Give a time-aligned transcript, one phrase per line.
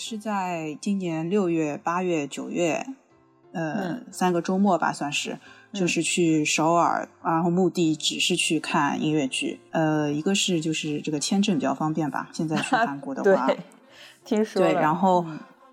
[0.00, 2.86] 是在今年六月、八月、九月，
[3.52, 5.38] 呃，三个周末吧，算是，
[5.74, 9.60] 就是去首尔，然后目的只是去看音乐剧。
[9.72, 13.46] 呃，一个是就是这个签证比较方便吧，现在去 韩国的话，
[14.24, 15.26] 听说对，然后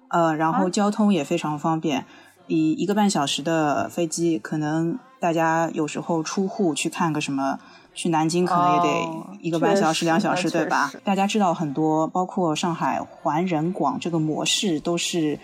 [0.10, 2.04] 呃，然后交通也非常方便，
[2.48, 7.60] 以一个半小时的飞机，可能大家有时候出户去看个什么。
[7.98, 10.94] 去南京可能也得一个半小时、两小时，对吧？
[11.04, 15.40] 大家知道很多，包括上海环人广这个模式，都是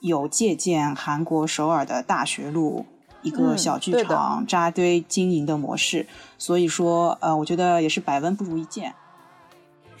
[0.00, 2.84] 有借鉴韩国首尔的大学路
[3.22, 6.04] 一个小剧场扎堆经营的模式。
[6.36, 8.92] 所以说，呃，我觉得也是百闻不如一见。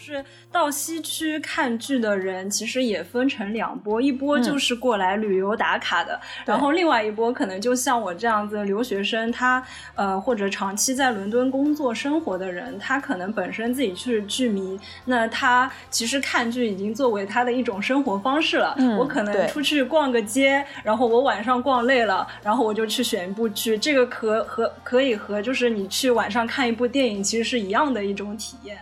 [0.02, 9.62] 是到西区看剧的人，其实也分成两波，一波就是过来旅游打卡的，然后另外一波可能就像我这样子的留学生，他
[9.94, 18.76] 呃或者长期在伦敦工作生活的人，他可能本身自己是剧迷，那他其实看剧已经作为他的一种生活方式了。
[18.98, 28.78] 我可能出去逛个街，然后我晚上逛累了，然后我就去选一部剧，这个可和可以和就是你去晚上看一部电影其实是一样的一种体验。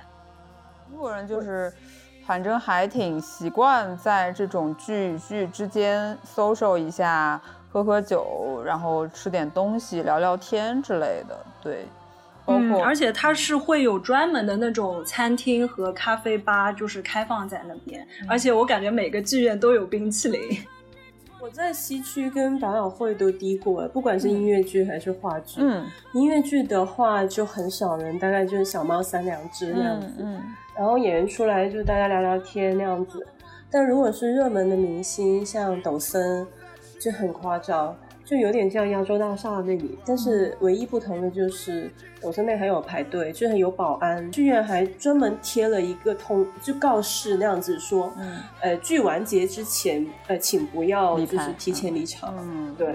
[1.00, 1.72] 中国人就是，
[2.26, 7.40] 反正还挺习惯在这种剧剧之间 social 一下，
[7.72, 11.34] 喝喝酒，然后吃点东西，聊聊天之类的。
[11.62, 11.86] 对，
[12.44, 18.06] 包括而且它是会有专门的那种餐厅和咖啡吧，就是开放在那边。
[18.28, 20.38] 而且我感觉每个剧院都有冰淇淋。
[21.40, 25.62] 我在西区跟百老汇都滴过，不管是音乐剧还是话剧。
[25.62, 30.16] 嗯，音乐剧的话就很少人，大概就是小猫三两只那样子。
[30.18, 30.38] 嗯。
[30.80, 33.26] 然后演员出来就大家聊聊天那样子，
[33.70, 36.46] 但如果是热门的明星，像抖森，
[36.98, 39.98] 就很夸张，就有点像亚洲大厦那里。
[40.06, 41.90] 但是唯一不同的就是，
[42.22, 44.30] 抖森那还有排队，就很有保安。
[44.32, 48.10] 剧院还专门贴了一个通，就告示那样子说，
[48.62, 52.34] 呃，剧完结之前，呃，请不要就是提前离场。
[52.38, 52.94] 嗯，对。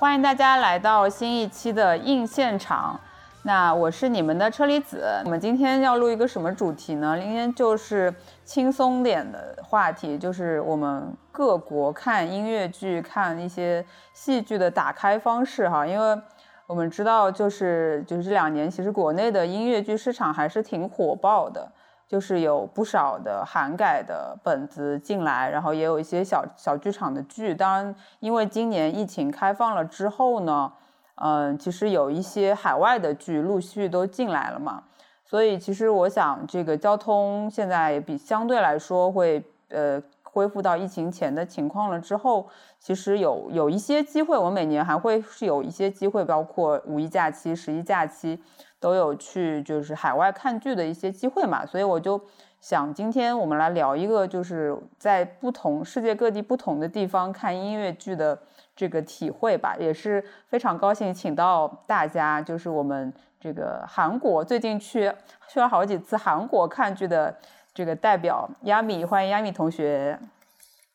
[0.00, 2.98] 欢迎大家来到新一期的硬现场。
[3.42, 5.20] 那我是你们的车厘子。
[5.24, 7.18] 我们今天要录一个什么主题呢？
[7.20, 8.14] 今天就是
[8.44, 15.84] 轻松点的话题，就是我们各国看音乐剧、看一些戏剧的打开方式哈。
[15.84, 16.22] 因为
[16.68, 21.68] 我们知道，就是就是这两年，其实国内的音乐剧市场还是挺火爆的。
[22.08, 27.54] 就是有不少的韩改的本子进来，然后也有一些小小剧场的剧。
[27.54, 30.72] 当然，因为今年疫情开放了之后呢，
[31.16, 34.84] 嗯，其实有一些海外的剧陆续都进来了嘛。
[35.22, 42.48] 所以，其实我想，这个交通现在比相对来说会呃恢复到疫情前的情况了之后，
[42.80, 48.42] 其实有有一些机会，我每年还会是有一些机会，包括五一假期、十一假期。
[48.80, 52.20] 都有去就是海外看剧的一些机会嘛，所以我就
[52.60, 58.38] 想今天我们来聊一个就是在不同世界各地不同的地方看音乐剧的
[58.76, 65.12] 这个体会吧，也是非常高兴请到大家，就是我们这个韩国最近去
[65.48, 67.36] 去了好几次韩国看剧的
[67.74, 70.18] 这个代表亚米，欢迎亚米同学。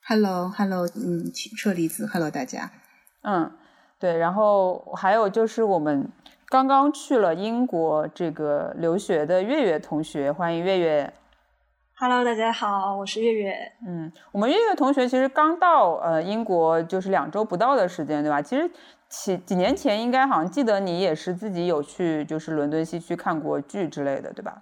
[0.07, 2.71] Hello，Hello，嗯，车厘子，Hello 大家。
[3.23, 3.51] 嗯，
[3.99, 6.09] 对，然后还有就是我们。
[6.53, 11.11] 刚刚去了英国这个留学的月月同学，欢迎月月。
[11.95, 13.71] Hello，大家好，我是月月。
[13.87, 18.39] 嗯，我们月月同学其实刚到呃英国，就是两周不到的时间，对吧？
[18.39, 18.69] 其实
[19.09, 24.61] 几几年前应该好像记得你也是自己有去就是伦敦西区看过剧之类的，对吧？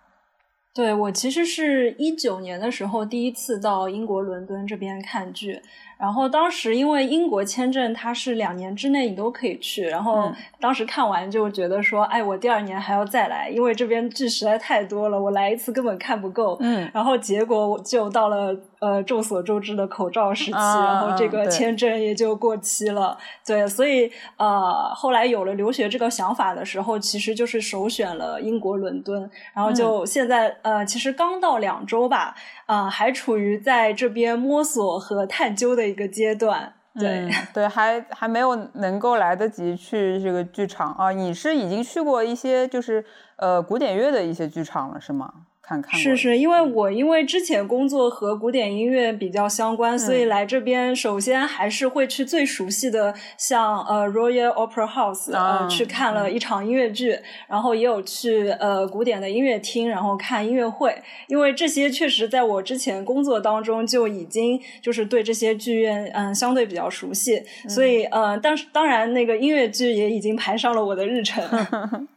[0.73, 5.61] 对我其实是一九年的时候第一次到英国伦敦这边看剧。
[6.01, 16.57] 然后当时因为英国签证它是两年之内你都可以去，然后当时看完就觉得说，哎，我第二年还要再来，因为这边剧实在太多了，我来一次根本看不够。
[16.59, 23.15] 嗯，然后结果我就到了呃众所周知的口罩时期，然后这个签证也就过期了。
[23.45, 32.33] 对，所以呃后来有了留学这个想法的时候，其实就是首选了英国伦敦，然后就现在呃其实刚到两周吧，
[32.71, 35.81] 啊还处于在这边摸索和探究的。
[35.87, 41.11] 一个阶段，对 对，还还没有能够来得及去这个剧场啊。
[41.11, 43.03] 你是已经去过一些就是
[43.35, 45.33] 呃古典乐的一些剧场了，是吗？
[45.61, 45.99] 看看。
[45.99, 57.17] 是是，因为我因为之前工作和古典音乐比较相关，所以来这边首先还是会去最熟悉的，像呃 Royal Opera House 呃去看了一场音乐剧，
[57.47, 60.93] 然后也有去呃古典的音乐厅，然后看音乐会。
[61.27, 71.41] 因为这些确实在我之前工作当中就已经就是对这些剧院嗯相对比较熟悉，所以呃，当当然那个音乐剧也已经排上了我的日程。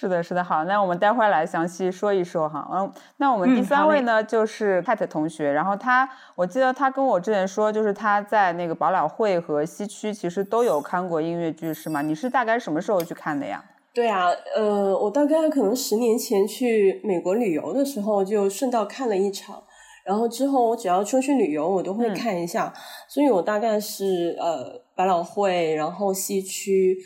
[0.00, 2.66] 是的，是的，好，那我们待会儿来详细说一说哈。
[2.72, 12.00] 嗯，那我们第三位呢，就是 Cat 同学，然后他，我记得他跟我之前说，就是他在那个百老汇和西区其实都有看过音乐剧，是吗？
[12.00, 13.62] 你是大概什么时候去看的呀？
[13.92, 19.62] 对啊，呃，我大概可能十年前去美国旅游的时候，就顺道看了一场，
[20.06, 22.72] 然后之后我只要出去旅游，我都会看一下，
[23.06, 26.96] 所以我大概是呃百老汇，然后西区，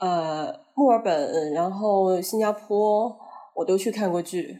[0.00, 0.60] 呃。
[0.76, 3.14] 墨尔本，然后新加坡，
[3.54, 4.58] 我都去看过剧，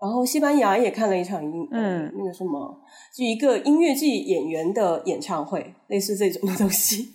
[0.00, 2.80] 然后西班牙也看了一场音，嗯，那个什么，
[3.12, 7.08] 就一个音乐剧演员的演唱会，类似这种的东西。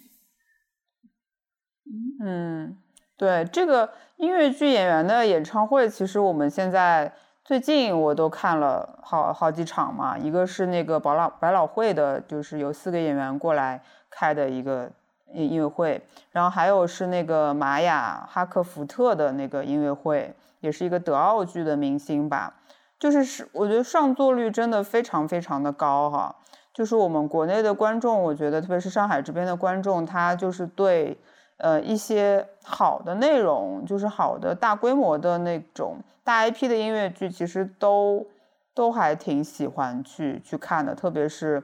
[2.21, 2.77] 嗯，
[3.15, 7.13] 对，这个音乐剧演员的演唱会，其实我们现在
[7.45, 14.91] 最近我都看了好好几场嘛，一个是那个百老百老汇的，就是有四个演员过来开的一个。
[15.33, 16.01] 音乐会，
[16.31, 22.53] 然后还有是那个玛雅哈克福特的那个音乐会，也是一个德奥剧的明星吧。
[22.99, 26.35] 就是是，我觉得上座率真的非常非常的高哈。
[26.73, 31.17] 就是我们国内的观众，我觉得特别是上海这边的观众，他就是对
[31.57, 38.25] 呃一些好的内容，就是好的大规模的那种大 IP 的音乐剧，其实都
[38.73, 41.63] 都还挺喜欢去去看的，特别是。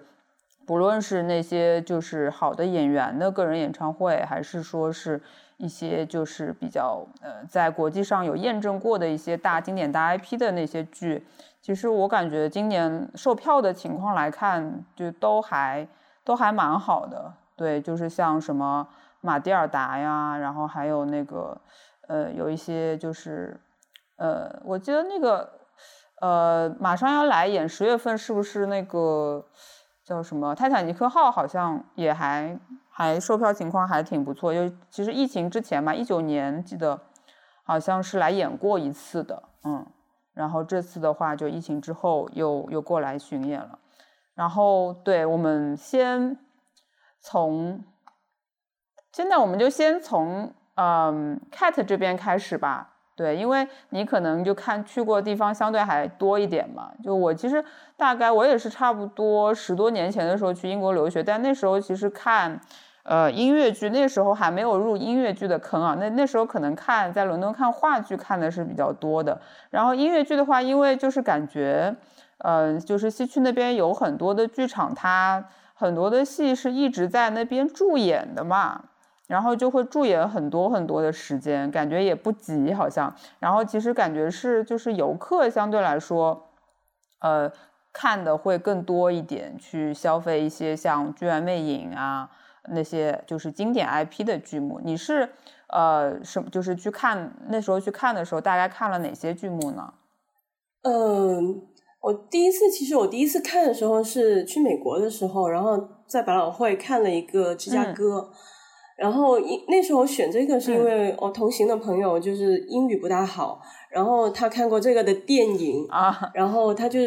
[0.70, 5.20] 不论是那些就是好的演员的个人演唱会，还是说是
[5.58, 11.26] 一些就是比较呃在国际上有验证过的一些大经典大 IP 的那些剧，
[11.60, 15.88] 其实我感觉今年售票的情况来看，就都还
[16.24, 17.34] 都还蛮好的。
[17.56, 18.88] 对，就是像什么
[19.22, 21.60] 马蒂尔达呀，然后还有那个
[22.08, 23.60] 呃有一些就是
[24.18, 25.52] 呃我记得那个
[26.22, 29.44] 呃马上要来演十月份是不是那个？
[30.10, 30.56] 叫什么？
[30.56, 32.60] 泰坦尼克号好像也还
[32.90, 37.00] 还售票情况还挺不错，因为其实疫情之前嘛，一九年记得
[37.62, 39.86] 好像是来演过一次的，嗯，
[40.34, 43.78] 然后这次的话就疫情之后又又过来巡演了。
[44.34, 46.36] 然后对我们先
[47.20, 47.84] 从
[49.12, 52.89] 现在我们就先从嗯 Cat 这边开始吧。
[53.20, 56.90] 对，因为你可能就看去过的地方相对还多一点嘛。
[57.04, 57.62] 就我其实
[57.98, 62.58] 大概我也是差不多十多年前的时候去英国留学，但那时候其实看，
[63.04, 65.98] 呃音乐剧，那时候还没有入音乐剧的坑啊。
[66.00, 69.38] 那那时候可能看在伦敦看话剧看的是比较多的。
[69.70, 71.94] 然后音乐剧的话，因为就是感觉，
[72.38, 75.44] 嗯，就是西区那边有很多的剧场，它
[75.74, 78.82] 很多的戏是一直在那边驻演的嘛。
[79.30, 83.14] 然后就会驻演很多很多的时间，感觉也不急，好像。
[83.38, 86.48] 然后其实感觉是就是游客相对来说，
[87.22, 87.52] 呃，
[87.94, 92.28] 看的会更多一点，去消费一些像《剧院魅影》啊
[92.72, 94.82] 那些就是经典 IP 的剧目。
[94.84, 95.30] 你是
[95.68, 96.50] 呃什么？
[96.50, 99.94] 就是去看那时候去看的时候，大概看了哪些剧目呢？
[100.82, 101.62] 嗯，
[102.02, 108.22] 我第一次其实我第一次看的时候是去美国的时候，然后在百老汇看了一个《芝加哥》。
[109.00, 117.00] 然后那时候选这个是因为我同行的朋友就是英语不大好，然后他看过这个的电影啊，然后他就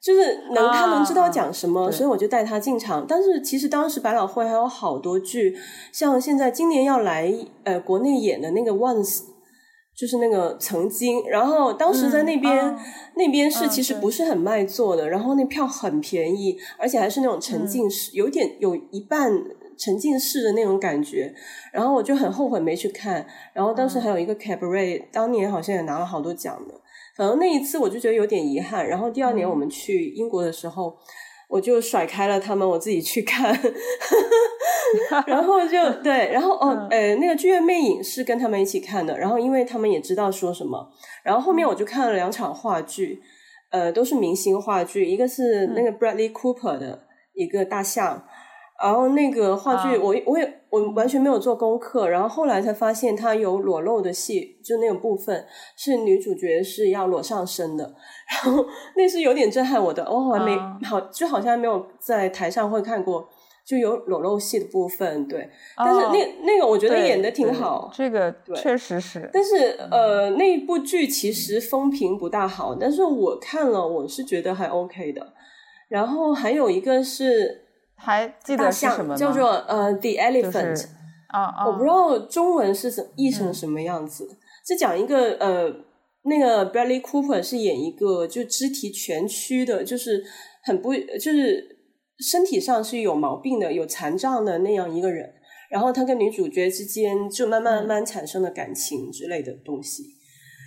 [0.00, 3.04] 就是能他能知道讲什么，所以我就带他进场。
[3.06, 5.54] 但是其实当时百老汇还有好多剧，
[5.92, 7.30] 像现在今年要来
[7.64, 9.20] 呃国内演的那个 Once，
[9.94, 12.78] 就是那个曾经，然后当时在那边
[13.14, 19.30] 那边是其实不是很卖座的，然后那票很便宜，而且还是那种沉浸式，有点有一半。
[19.78, 21.34] 沉浸式的那种感觉，
[21.72, 23.26] 然后我就很后悔没去看。
[23.52, 26.74] 然后当时还有一个 Cabaret，当年好像也拿了好多奖的。
[27.16, 28.86] 反正那一次我就觉得有点遗憾。
[28.86, 30.96] 然后第二年我们去英国的时候，
[31.48, 33.58] 我就甩开了他们，我自己去看。
[35.26, 39.18] 然后就对，然后哦，呃，那个《剧院魅影》是跟他们一起看的。
[39.18, 40.90] 然后因为他们也知道说什么，
[41.24, 43.20] 然后后面我就看了两场话剧，
[43.70, 48.24] 呃，都是明星话剧，一个是那个 Bradley Cooper 的一个大象。
[48.82, 57.94] 然后那个话剧，我我也我完全没有做功课，然后后来才发现它有裸露的戏，就那个部分是女主角是要裸上身的，
[58.44, 58.66] 然后
[58.96, 60.56] 那是有点震撼我的，我还没
[60.86, 63.28] 好就好像没有在台上会看过
[63.64, 65.48] 就有裸露戏的部分，对。
[65.76, 69.28] 但是那那个我觉得演的挺好，这个确实是。
[69.32, 75.32] 但是呃，那部剧其实风评不大好，但是我看了，我是觉得还 OK 的。
[75.88, 77.65] 然后还有一个是
[77.96, 80.76] 还记得是什么叫做呃《The Elephant》
[81.28, 84.28] 啊啊，我不知道中文是什译成什么样子。
[84.66, 85.72] 是讲一个呃，
[86.24, 90.22] 那个 Bradley Cooper 是演一个就肢体全曲的，就是
[90.64, 91.78] 很不就是
[92.18, 95.32] 身体上是有毛病的、有残障的那样一个人。
[95.70, 100.04] 然后他跟女主角之间就慢慢慢慢产生了感情之类的东西。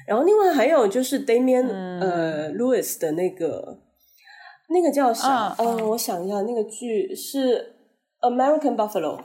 [0.08, 3.84] 然后另外还有就是 Damian 呃 Lewis 的那个。
[4.72, 5.56] 那个叫啥？
[5.58, 7.76] 嗯，我想一下，那个剧是
[8.30, 9.18] 《American Buffalo》，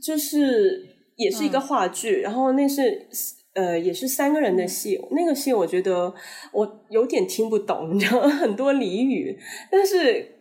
[0.00, 0.84] 就是
[1.16, 3.08] 也是一个话剧，然后那是
[3.54, 5.00] 呃也是三个人的戏。
[5.10, 6.14] 那个戏我觉得
[6.52, 9.36] 我有点听不懂，你知道 很多俚语，
[9.68, 10.32] 但是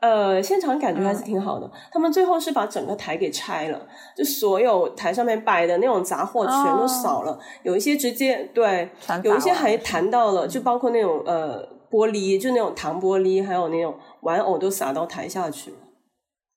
[0.00, 1.70] 呃现场感觉还是挺好的。
[1.90, 8.90] 他们最后是把整个台给拆了，就所有台上面摆的那种杂货全都扫了，有一些直接对，
[9.24, 11.77] 有一些还谈到了，就包括那种呃。
[11.90, 15.76] 玻璃就那种糖玻璃，还有那种玩偶都撒到台下去了，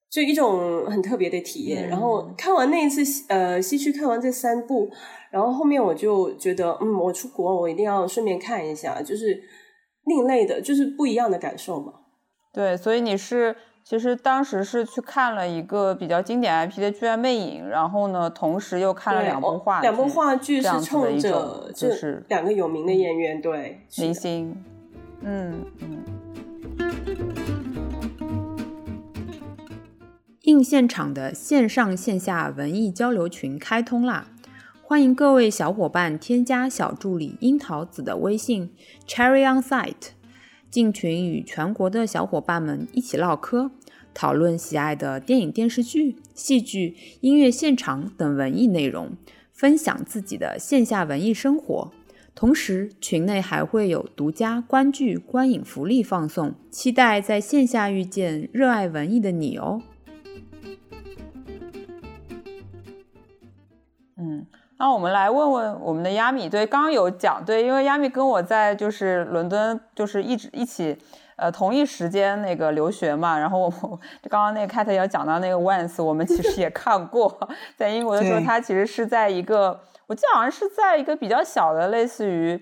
[0.10, 1.88] 就一种很特别的体验。
[1.88, 4.90] 然后看完那一次，呃，西区看完这三部，
[5.32, 9.42] 然后后面我就觉得，嗯，我出国我一定要顺便看一下，就是
[10.06, 11.94] 另类的，就是不一样的感受嘛。
[12.54, 24.62] 对，所以你是其实当时是去看了一个比较经典 IP 的剧院魅影，然后呢，同时又看了两部话剧，两部话剧是冲着就是两个有名的演员，对明星。
[25.24, 26.04] 嗯嗯，
[30.42, 34.28] 映现场的线上线下文艺交流群开通啦！
[34.82, 38.72] 欢迎各位小伙伴添加小助理樱桃子的微信
[39.08, 40.10] Cherry on Site，
[40.70, 43.70] 进群与全国的小伙伴们一起唠嗑，
[44.14, 49.16] 讨论喜爱的电影、电视剧、戏剧、音乐现场等文艺内容，
[49.54, 51.92] 分享自己的线下文艺生活。
[52.42, 59.80] 同时，群内还会有独家观剧、观影福利放送，期待在线下遇见热爱文艺的你哦。
[64.18, 64.48] 嗯，
[64.80, 70.98] 那我们来问问我们的亚米，对，刚刚有讲，对，因为亚米跟我在就是伦敦，就是一直一起，
[71.36, 73.70] 呃，同一时间那个留学嘛，然后我
[74.28, 79.80] 刚刚那个 Kate 要讲到那个 Once，我们其实也看过， 在英国的时候，他其实是在一个。
[80.12, 82.62] 我记得好像是在一个比较小的，类似于，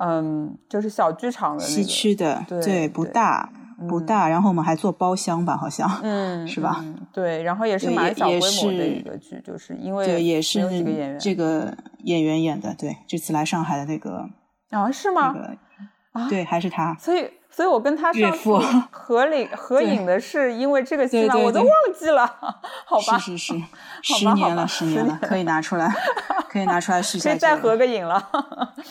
[0.00, 3.48] 嗯，就是小剧场的西区的，对，不大
[3.88, 4.28] 不大。
[4.28, 6.84] 然后我们还做包厢吧，好像，嗯，是吧？
[7.12, 14.28] 对，然后也是蛮小规模的一个剧，就是因为对，也是几个演员，这个演员演的，对，这次来上海的那个
[14.70, 15.36] 啊，是吗？
[16.10, 17.30] 啊，对，还是他，所以。
[17.54, 18.50] 所以我跟他上次
[18.90, 21.36] 合影合影的是因为这个戏吗？
[21.36, 22.26] 我都忘记了，
[22.86, 23.18] 好吧？
[23.18, 23.54] 是是
[24.02, 25.94] 是，十年了，十年了，可以拿出来，
[26.48, 27.30] 可以拿出来试一下。
[27.30, 28.26] 可以再合个影了。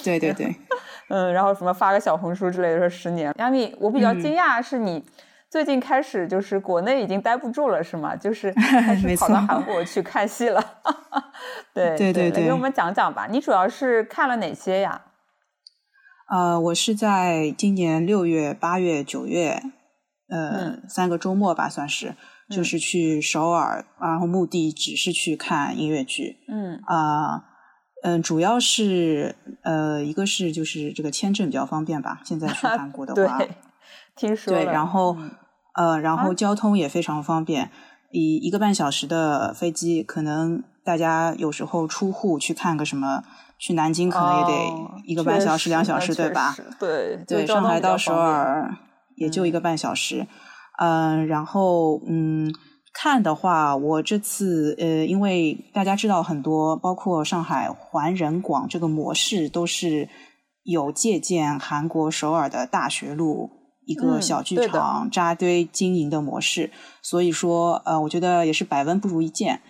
[0.03, 0.55] 对对对，
[1.09, 3.33] 嗯，然后什么发个小红书之类的，说十年。
[3.39, 5.03] 亚米，我比较惊讶是你
[5.49, 8.15] 最近开始就是国内已经待不住了，是吗？
[8.15, 8.51] 就是
[8.85, 10.63] 开始跑到韩国去看戏了。
[11.73, 13.25] 对对对对，给我们讲讲吧。
[13.27, 15.01] 你主要是看了哪些呀？
[16.31, 19.61] 呃，我是在今年六月、八月、九月，
[20.29, 22.15] 呃，三个周末吧，算是，
[22.49, 26.37] 就是去首尔，然后目的只是去看音乐剧。
[26.47, 27.43] 嗯啊，
[28.03, 33.49] 嗯，主要是呃，一个是就是这个签证比较方便吧，现在去 韩国的话，对
[34.15, 35.17] 听说对，然后
[35.75, 37.69] 呃，然后交通也非常方便，
[38.11, 43.21] 一一个半小时的飞机，可能大家有时候出户去看个什么。
[43.61, 46.55] 去南京可能也得一个半小时、两小时，对吧？
[46.79, 48.75] 对对，上海到首尔
[49.15, 50.25] 也就一个半小时。
[50.79, 52.51] 嗯，然后嗯，
[52.91, 60.09] 看的话，我这次呃，因为大家知道很多，包括上海环人广这个模式，都是
[60.63, 63.51] 有借鉴韩国首尔的大学路
[63.85, 66.71] 一个小剧场扎堆经营的模式，
[67.03, 69.61] 所以说呃，我觉得也是百闻不如一见。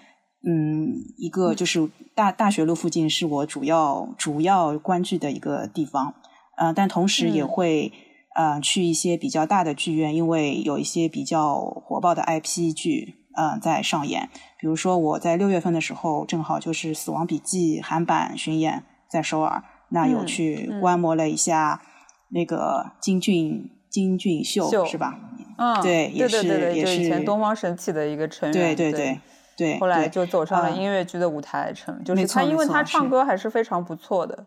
[0.44, 6.16] 嗯，一个就是大大学路附近是我主要主要关注的一个地方，
[6.58, 7.94] 呃，但同时也会
[8.36, 14.30] 呃去一些比较大的剧院，因为有一些比较火爆的 IP 剧呃在上演。
[14.60, 21.82] 比如说我在六月份的时候，正好就是《死亡笔记》韩版巡演在首尔，那有去观摩了一下
[22.30, 25.20] 那个金俊金俊秀是吧？
[25.58, 29.00] 嗯，对，也是也是以前东方神起的一个成员，对对对。
[29.00, 29.20] 对，
[29.80, 34.46] 后来就走上了音乐剧的舞台，成就是他，因为他唱歌还是非常不错的，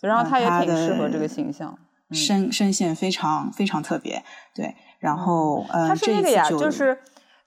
[0.00, 1.78] 然后他也挺适合这个形象，
[2.12, 4.22] 声声线非常非常特别。
[4.54, 6.98] 对，然后呃，他是那个呀，就是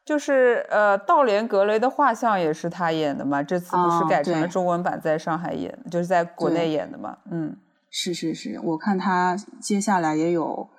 [0.05, 3.43] 就是呃，道连格雷的画像也是他演的嘛？
[3.43, 7.17] 这次不是改成了中文版，在上海演，就是在国内演的嘛？
[7.29, 7.55] 嗯，
[7.89, 10.69] 是是是，我看他接下来也有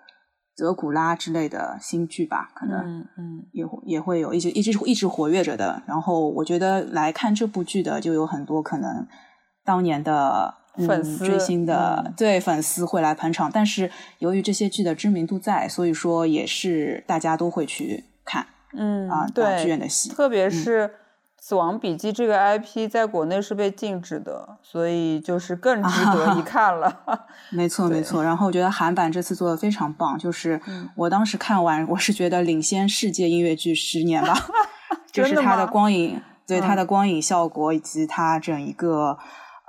[0.56, 5.82] 德古拉之类的新剧吧，可能嗯嗯也也会有一直一直一直活跃着的。
[5.86, 9.06] 然后我觉得来看这部剧的就有很多可能
[9.64, 10.54] 当年的
[10.86, 18.46] 粉丝追星的对粉丝会来捧场，但是由于这些剧的知名度在，所以说也是大家都会去看。
[18.72, 20.84] 嗯啊，对，剧院的戏，特别是
[21.42, 27.02] 《死亡笔记》这个 IP 在国内是被禁止的，所以就是更值得一看了。
[27.50, 28.22] 没错， 没错。
[28.22, 34.34] 然后我觉得韩版这次做的非常棒，就是嗯我当时看完，我是觉得领先世界音乐剧十年吧，
[35.10, 39.16] 就是它的光影，对嗯它的光影效果以及它整一个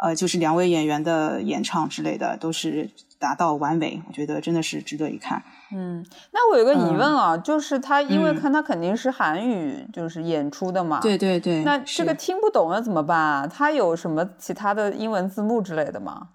[0.01, 4.03] 呃，就是两位演员的演唱之类的，都是达到完美。
[4.07, 5.41] 我觉得真的是值得一看。
[5.73, 13.47] 嗯，那我有个疑嗯问啊，就是他因为嗯看他肯定是韩语就是演出的嘛，对对对，那这个听不懂了怎么办啊？
[13.47, 16.29] 他有什么其他的英文字幕之类的吗？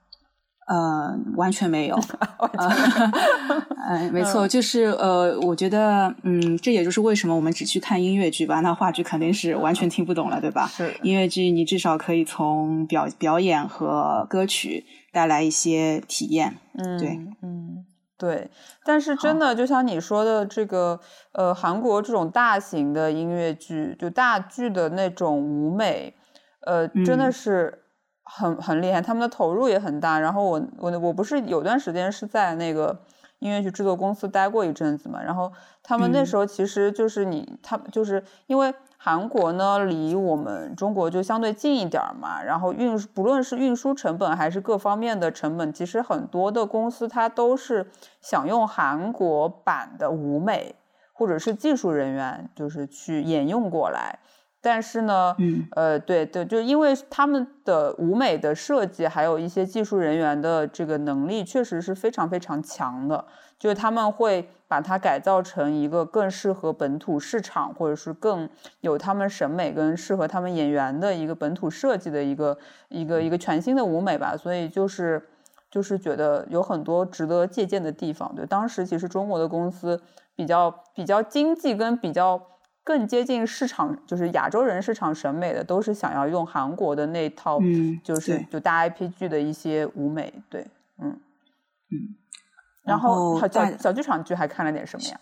[0.68, 1.94] 呃，完全没有。
[2.58, 2.68] 呃
[3.88, 10.66] 哎，没错，就是呃，我觉得，嗯，这也就是为什么我们只去看音乐剧吧，那话剧肯定是完全听不懂了，对吧？
[10.66, 16.56] 是音乐剧，你至少可以从表表演和歌曲带来一些体验。
[16.76, 17.10] 嗯，对，
[17.42, 17.84] 嗯，
[18.18, 18.50] 对。
[18.84, 20.98] 但是真的，就像你说的，这个
[21.32, 26.14] 呃，韩国这种大型的音乐剧，就大剧的那种舞美，
[26.60, 27.82] 呃，真的嗯是
[28.24, 30.18] 很很厉害，他们的投入也很大。
[30.18, 33.02] 然后我我我不是有段时间是在那个
[33.38, 38.74] 音乐剧制作公司待过一阵子嘛，然后他们那嗯时候其实就是你，他就是因为。
[38.98, 47.86] 韩国呢，离我们中国就相对近一点儿嘛，然后运不论是运输成本还是各方面的成本，其实很多的公司它都是
[48.20, 50.74] 想用韩国版的舞美
[51.12, 54.18] 或者是技术人员，就是去沿用过来。
[54.60, 63.24] 但是呢，嗯呃，对对，就因为他们的舞美的设计，还有一些技术人员的这个能力，确实是非常非常强的。
[63.60, 68.48] 就是他们会把它改造成一个更适合本土市场，或者是更
[68.80, 72.58] 有他们审美跟适合他们演员的一个本土设计的一个
[72.88, 74.36] 一个一个全新的舞美吧。
[74.36, 75.22] 所以就是
[75.70, 78.34] 就是觉得有很多值得借鉴的地方。
[78.34, 80.00] 对，当时其实中国的公司
[80.34, 82.40] 比较比较经济跟比较。
[82.86, 90.64] 更接近市场，就是亚洲人市场审美的，都是想要用韩国的那套，嗯就是就大 IP 剧的一些舞美，对，
[91.02, 91.18] 嗯
[91.90, 92.14] 嗯。
[92.86, 95.20] 然后后小小剧场剧还看了点什么呀？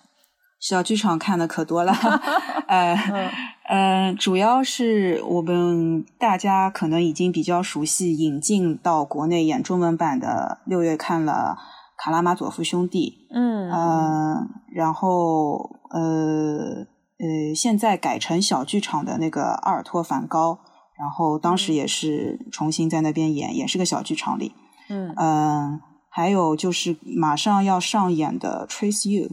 [0.61, 1.93] 小剧场看的可多了，
[2.69, 3.31] 呃嗯
[3.69, 11.57] 呃，主要是我们大家可能已经比较熟悉引进到国内演中文版的，六月看了
[12.03, 16.87] 《卡拉马佐夫兄弟》，嗯呃，然后呃
[17.19, 20.59] 呃，现在改成小剧场的那个阿尔托梵高，
[20.99, 24.55] 然后当时也是重新在那边演，也是个小剧场里，
[24.89, 25.81] 嗯嗯、
[26.15, 29.29] 还有就是马上要上演的《Trace You》，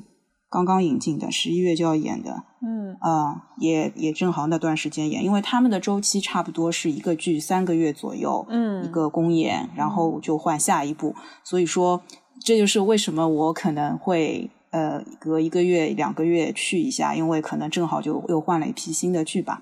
[0.49, 2.97] 刚刚引进的，十一月就要演的，嗯。
[3.03, 12.01] 嗯，也也正好那段时间演，因为他们的周期差不多是一个剧三个月左右，嗯一个公演，然后就换下一部，所以说
[12.43, 19.61] 这就是为什么我可能会呃隔一个月两个月去一下，因为可能正好就又换了一批新的剧吧，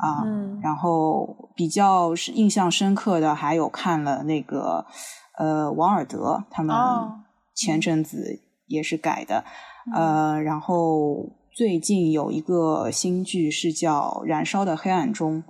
[0.00, 4.86] 啊、嗯然后比较是印象深刻的还有看了那个
[5.38, 7.20] 呃王尔德他们哦。
[7.54, 9.44] 前阵子也是改的，
[9.92, 15.42] 呃，然后最近有一个新剧是叫《燃烧的黑暗中》，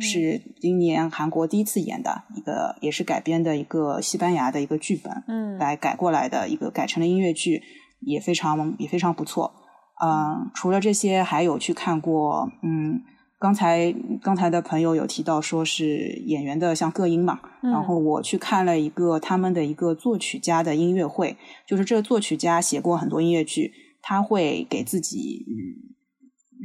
[0.00, 5.58] 是今年韩国第一次演的一个，也是改编的一个西班牙的一个剧本，嗯。
[5.58, 7.60] 来改过来的一个改成了音乐剧，
[8.00, 9.52] 也非常也非常不错。
[10.00, 13.00] 嗯、除了这些，还有去看过，嗯，
[13.46, 25.94] 刚才刚才的朋友有提到说是演员的像各音嘛，嗯然后我去看了一个他们的一个作曲家的音乐会，就是这个作曲家写过很多音乐剧，他会给自己嗯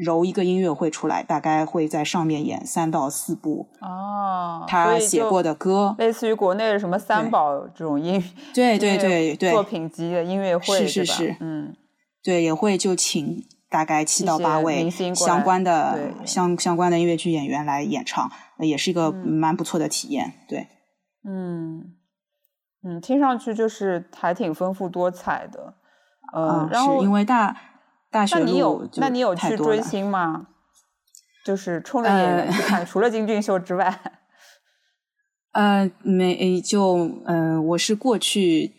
[0.04, 8.20] 揉一个音乐会出来，大概会在上面演三到四部哦，他写过的歌，类似于国内的什么三宝这种音
[8.56, 9.52] 对对对对。
[9.52, 11.36] 作品集的音乐会，是是是。
[11.40, 11.76] 嗯。
[12.24, 20.34] 对，也会就请大概七到八位相关的对相相关的音乐剧演员来演唱，呃也是一个嗯蛮不错的体验。
[20.48, 20.68] 对，
[21.24, 21.96] 嗯
[22.84, 25.74] 嗯，听上去就是还挺丰富多彩的，
[26.34, 27.56] 呃嗯，，然后是因为大
[28.12, 30.48] 大学那你有那你有去追星吗？
[31.46, 34.00] 就是冲着演员呃去看， 除了金俊秀之外，
[35.54, 38.74] 呃，没就呃，我是过去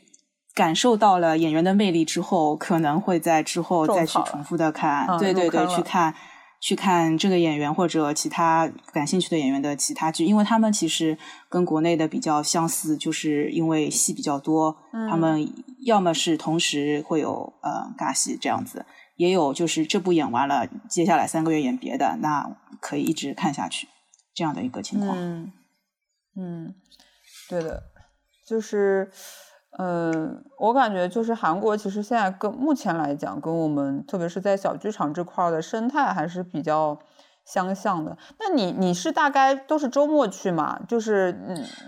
[0.55, 6.15] 感受到了演员的魅力之后，可能会在之后再去重复的看，嗯对对对，去看
[6.61, 11.17] 去看这个演员或者其他感兴趣的演员的其他剧，因为他们其实
[11.49, 14.77] 跟国内的比较相似，就是因为戏比较多，
[15.11, 15.51] 他们
[15.87, 18.85] 要么是同时会有呃尬戏这样子，
[19.17, 23.89] 也有就是这部演完了，接下来三个月演别的，那可以一直看下去
[24.35, 25.17] 这样的一个情况。
[25.17, 25.53] 嗯，
[26.37, 26.75] 嗯，
[27.49, 27.85] 对的，
[28.47, 29.11] 就是。
[29.79, 36.99] 嗯，我感觉就是韩国，其实现在跟目前来讲，跟我们特别是在小剧场这块的生态还是比较
[37.47, 38.15] 相像的。
[38.39, 40.79] 那你你是大概都是周末去嘛？
[40.87, 41.33] 就是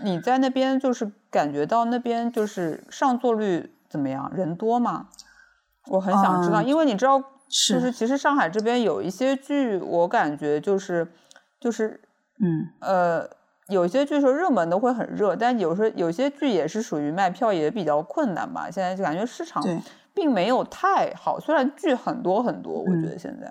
[0.01, 4.31] 你，你在那边就是感觉到那边就是上座率怎么样？
[4.33, 5.07] 人多吗？
[5.87, 11.07] 我很想知道，因为你知道，就是其实上海这边有一些剧，我感觉就是
[11.59, 12.01] 就是
[12.39, 13.29] 嗯呃。
[13.69, 18.69] 有些剧说热门的会很热，但有时候有些剧也是属于卖票也比较困难吧。
[18.69, 19.63] 现在就感觉市场
[20.13, 23.47] 并没有太好，虽然剧很多很多，我觉得现在，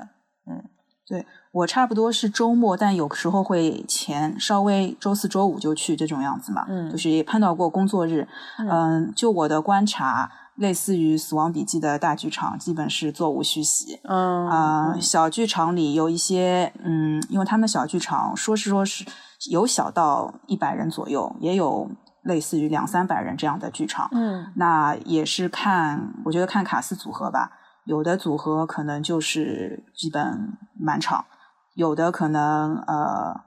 [0.46, 0.62] 嗯，
[1.06, 8.26] 对我差不多是周末，但有时候会前稍微周四周五就去这种样子嘛，嗯，就是也碰到过工作日，
[8.58, 19.04] 嗯，就我的观察，类似于《死亡笔记》的大剧场，基本是座无虚席，嗯啊，小剧场里有一些，嗯，因为他们小剧场说是说是。
[19.50, 21.90] 有小到一百人左右，也有
[22.22, 24.08] 类似于两三百人这样的剧场。
[24.12, 27.50] 嗯，那也是看，我觉得看卡司组合吧。
[27.84, 31.26] 有的组合可能就是基本满场，
[31.74, 33.38] 有的可能呃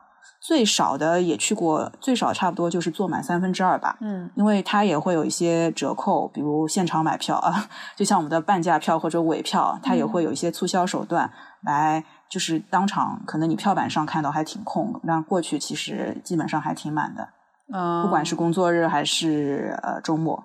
[0.48, 3.98] 最少的也去过，最少差不多就是坐满三分之二吧。
[4.00, 11.30] 嗯，因为它也会有一些折扣，比如现场买票啊， 就像我们的半价票或者尾票，它也会有一些促销手段
[11.64, 12.04] 来。
[12.30, 17.30] 就是当场可能你票板上看到还挺空，但过去其实基本上还挺满的。
[17.74, 20.44] 嗯，不管是工作日还是呃周末，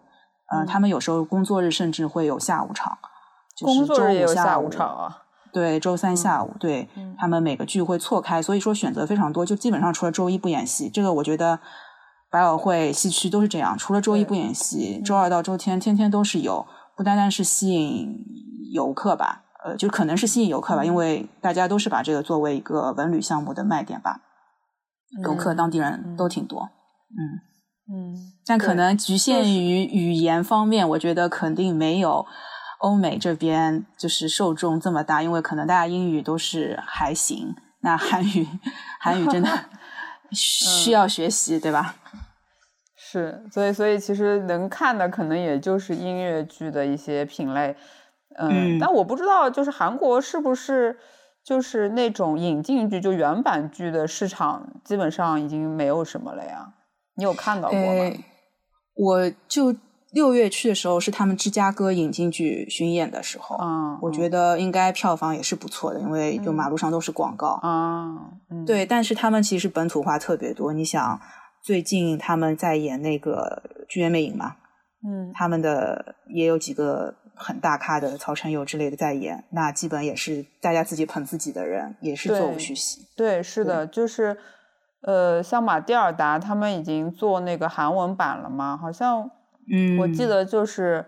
[0.53, 2.99] 呃，他们有时候工作日甚至会有下午场，
[3.57, 5.23] 就是周五下午场啊。
[5.53, 6.89] 对，周三下午，对
[7.19, 11.61] 他们每个剧会错开，所以说选择非常多，就基本上除了周一不演戏，这个我觉得
[12.31, 18.17] 百老汇戏区都是这样，除了周一不演戏，周二到周天天天都是有，不单单是吸引
[18.73, 19.45] 游客吧。
[19.65, 24.21] 呃，就可能是吸引游客吧，因为大家都是把这个作为一个文旅项目的卖点吧，
[25.23, 26.69] 游客当地人都挺多，
[27.11, 27.39] 嗯
[27.95, 32.27] 嗯，但可能局限于语言方面，我觉得肯定没有
[32.83, 38.47] 欧美这边就是受众这么大，因为可能大家英语都是还行，那韩语
[39.01, 39.49] 韩语真的
[40.33, 41.95] 需要学习，对吧？
[42.97, 47.77] 是，所以所以其实能看的可能也就是音乐剧的一些品类。
[48.39, 50.99] 嗯，但我不知道，就是韩国是不是
[51.45, 56.73] 就是那种引进剧，就原版剧的市场基本上已经没有什么了呀？
[57.15, 58.11] 你有看到过吗？
[58.95, 59.77] 我就
[60.13, 68.31] 六月去的时候是他们芝加哥引进剧巡演的时候，嗯，我觉得应该票房也是不错的，因为就马路上都是广告啊。
[68.67, 70.73] 对，但是他们其实本土化特别多。
[70.73, 71.21] 你想，
[71.63, 74.57] 最近他们在演那个《剧院魅影》嘛，
[75.05, 77.17] 嗯，他们的也有几个。
[77.35, 83.01] 很大咖的曹承佑之类的在演，那基本也是大家自己捧自己的人，也是座无虚席。
[83.17, 84.37] 对，是的，就是
[85.03, 88.77] 呃，像马蒂尔达他们已经做那个韩文版了嘛？
[88.77, 89.29] 好像，
[89.71, 91.05] 嗯，我记得就是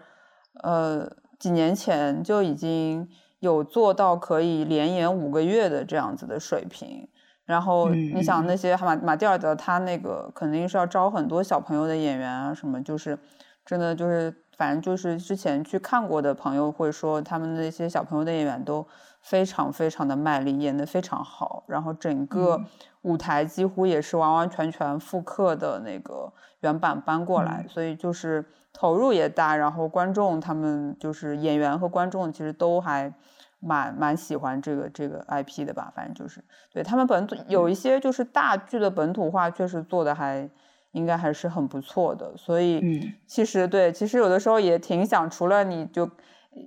[0.62, 3.08] 呃几年前就已经
[3.40, 7.08] 有做到可以连演五个月的这样子的水平。
[7.44, 13.18] 然后你想那些马马蒂尔德他那个肯定是要招很多小朋友的演员啊，什么就是
[13.64, 14.34] 真的就是。
[14.56, 18.86] 反正就是之前去看过的朋友会说，他们那些小朋友的演员都
[19.20, 21.64] 非常非常的卖力，演得非常好。
[21.66, 22.64] 然后整个
[23.02, 29.56] 舞台几乎也是完完全全复刻的那个原版搬过来，所以就是投入也大。
[29.56, 33.12] 然后观众他们就是演员和观众其实都还
[33.58, 35.92] 蛮蛮喜欢这个这个 IP 的吧。
[35.96, 36.40] 反正就是
[36.72, 40.48] 对他们本土有一些就是大剧的本土化，确实做的还。
[40.94, 42.86] 应该还是很不错的，所以
[43.26, 46.08] 其实对，其实有的时候也挺想，除了你就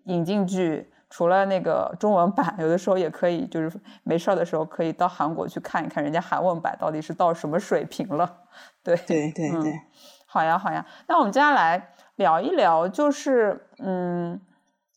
[0.06, 3.72] 引进剧，除了那个中文版，有的时候也可以，就是
[4.04, 8.44] 没事儿的时候可以到韩国去看一看，人家韩文版到底是到什么水平了。
[8.84, 9.72] 对对对对，
[10.28, 14.40] 好呀好呀，那我们接下来聊一聊，就是嗯。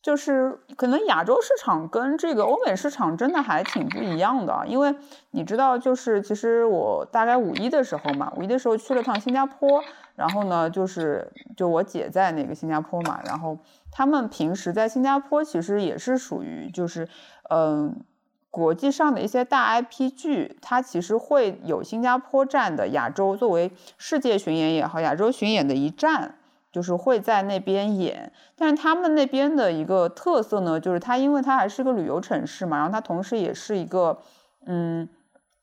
[0.03, 4.95] 就是可能亚洲市场跟这个欧美市场真的还挺不一样的，因为
[5.33, 9.83] 你知道，就是其实我大概五一的时候嘛，五一的时候去了趟新加坡，
[10.17, 13.59] 然后呢，就是就我姐在那个新加坡嘛，然后
[13.91, 17.07] 他们平时在新加坡其实也是属于就是
[17.51, 18.03] 嗯
[18.51, 26.37] 国际上的一些大 IP 剧，它其实会有新加坡站的亚洲作为世界巡演也好，亚洲巡演的一站。
[26.73, 34.21] 就是会在那边演，但是他们那边的一个特色呢，就是它因为它还是个旅游城市嘛，然后它同时也是一个
[34.67, 35.09] 嗯。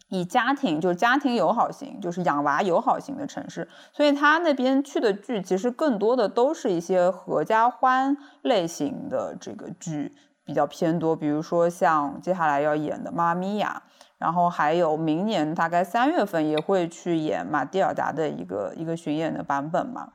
[0.09, 10.15] 以家庭就是家庭友好型，就是养娃友好型的城市，所以他那边去的剧其实更多的都是一些合家欢类型的这个剧
[10.45, 13.83] 比较偏多，比如说像接下来要演的《妈咪呀》，
[14.17, 20.13] 然后还有明年大概三月份也会去演《马蒂尔达》的一个一个巡演的版本嘛，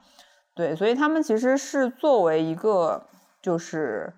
[0.54, 3.06] 对，所以他们其实是作为一个
[3.40, 4.12] 就是。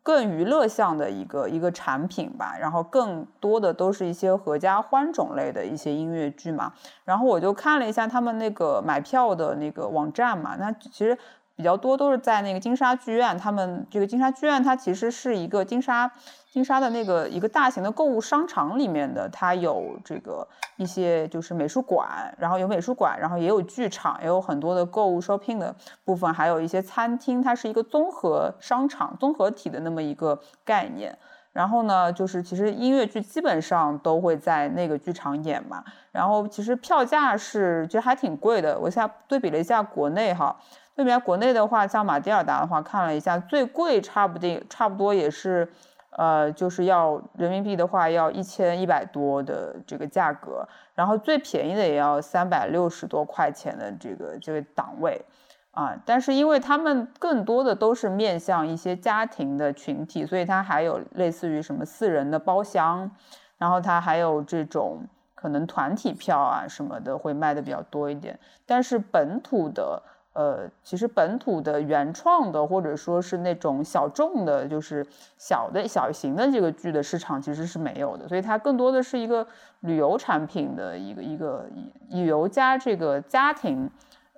[0.00, 6.72] 更娱乐向的一个一个产品吧，然后更多的都是一些合家欢种类的一些音乐剧嘛。
[7.04, 11.18] 然后我就看了一下他们那个买票的那个网站嘛，那其实。
[11.58, 16.08] 比较多都是在那个金沙剧院，他们这个金沙剧院它其实是一个金沙
[16.48, 31.18] 金沙的那个一个大型的购物商场里面的，它有这个一些就是美术馆，然后有美术馆，然后也有剧场，也有很多的购物 shopping 的部分，还有一些餐厅，它是一个综合商场综合体的那么一个概念。
[31.52, 40.54] 然后呢，就是其实音乐剧基本上都会在那个剧场演嘛，然后其实票价是其实还挺贵的，我现在对比了一下国内哈。
[40.98, 45.70] 对比国内的话，像马蒂尔达的话，看了一下，最贵差不多差不多也是，
[46.10, 55.24] 呃，就是要人民币的话要一千一百多的这个价格，然后最便宜的也要三百六十多块钱的这个这个档位，
[55.70, 63.08] 啊，但是因为他们更多的都是面向一些家庭的群体，所以它还有类似于什么四人的包厢，
[63.56, 65.06] 然后它还有这种
[65.36, 70.02] 可能团体票啊什么的会卖的比较多一点，但是本土的。
[70.38, 75.04] 呃，其实本土的原创的，或者说是那种小众的，就是
[75.36, 79.44] 小的小型的这个剧的市场其实是没有的，所以它更多的是一个
[79.80, 81.66] 旅游产品的一个一个
[82.10, 83.90] 旅游加这个家庭，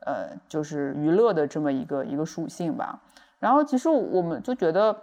[0.07, 2.99] 呃，就是娱乐的这么一个一个属性吧。
[3.39, 4.97] 然后其实我们就觉得，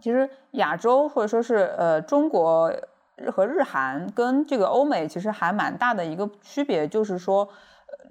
[0.00, 2.72] 其实亚洲或者说是呃中国
[3.32, 7.48] 和日韩跟这个欧美其实还蛮大的一个区别，就是说。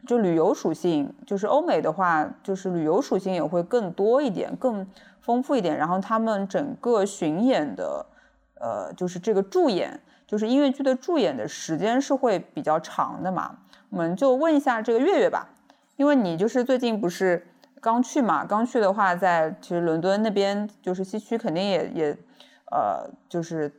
[0.05, 4.87] 就旅游属性，就是欧美的话，就是旅游属性也会更多一点，更
[5.19, 5.75] 丰富一点。
[5.77, 8.05] 然后他们整个巡演的，
[8.53, 13.57] 呃，就是这个驻演，就是音乐剧的驻演的时间是会比较长的嘛。
[13.89, 15.49] 我们就问一下这个月月吧，
[15.97, 17.45] 因为你就是最近不是
[17.81, 18.45] 刚去嘛？
[18.45, 22.17] 刚去的话，在其实伦敦那边就是西区，肯定也也
[22.71, 23.73] 呃，就是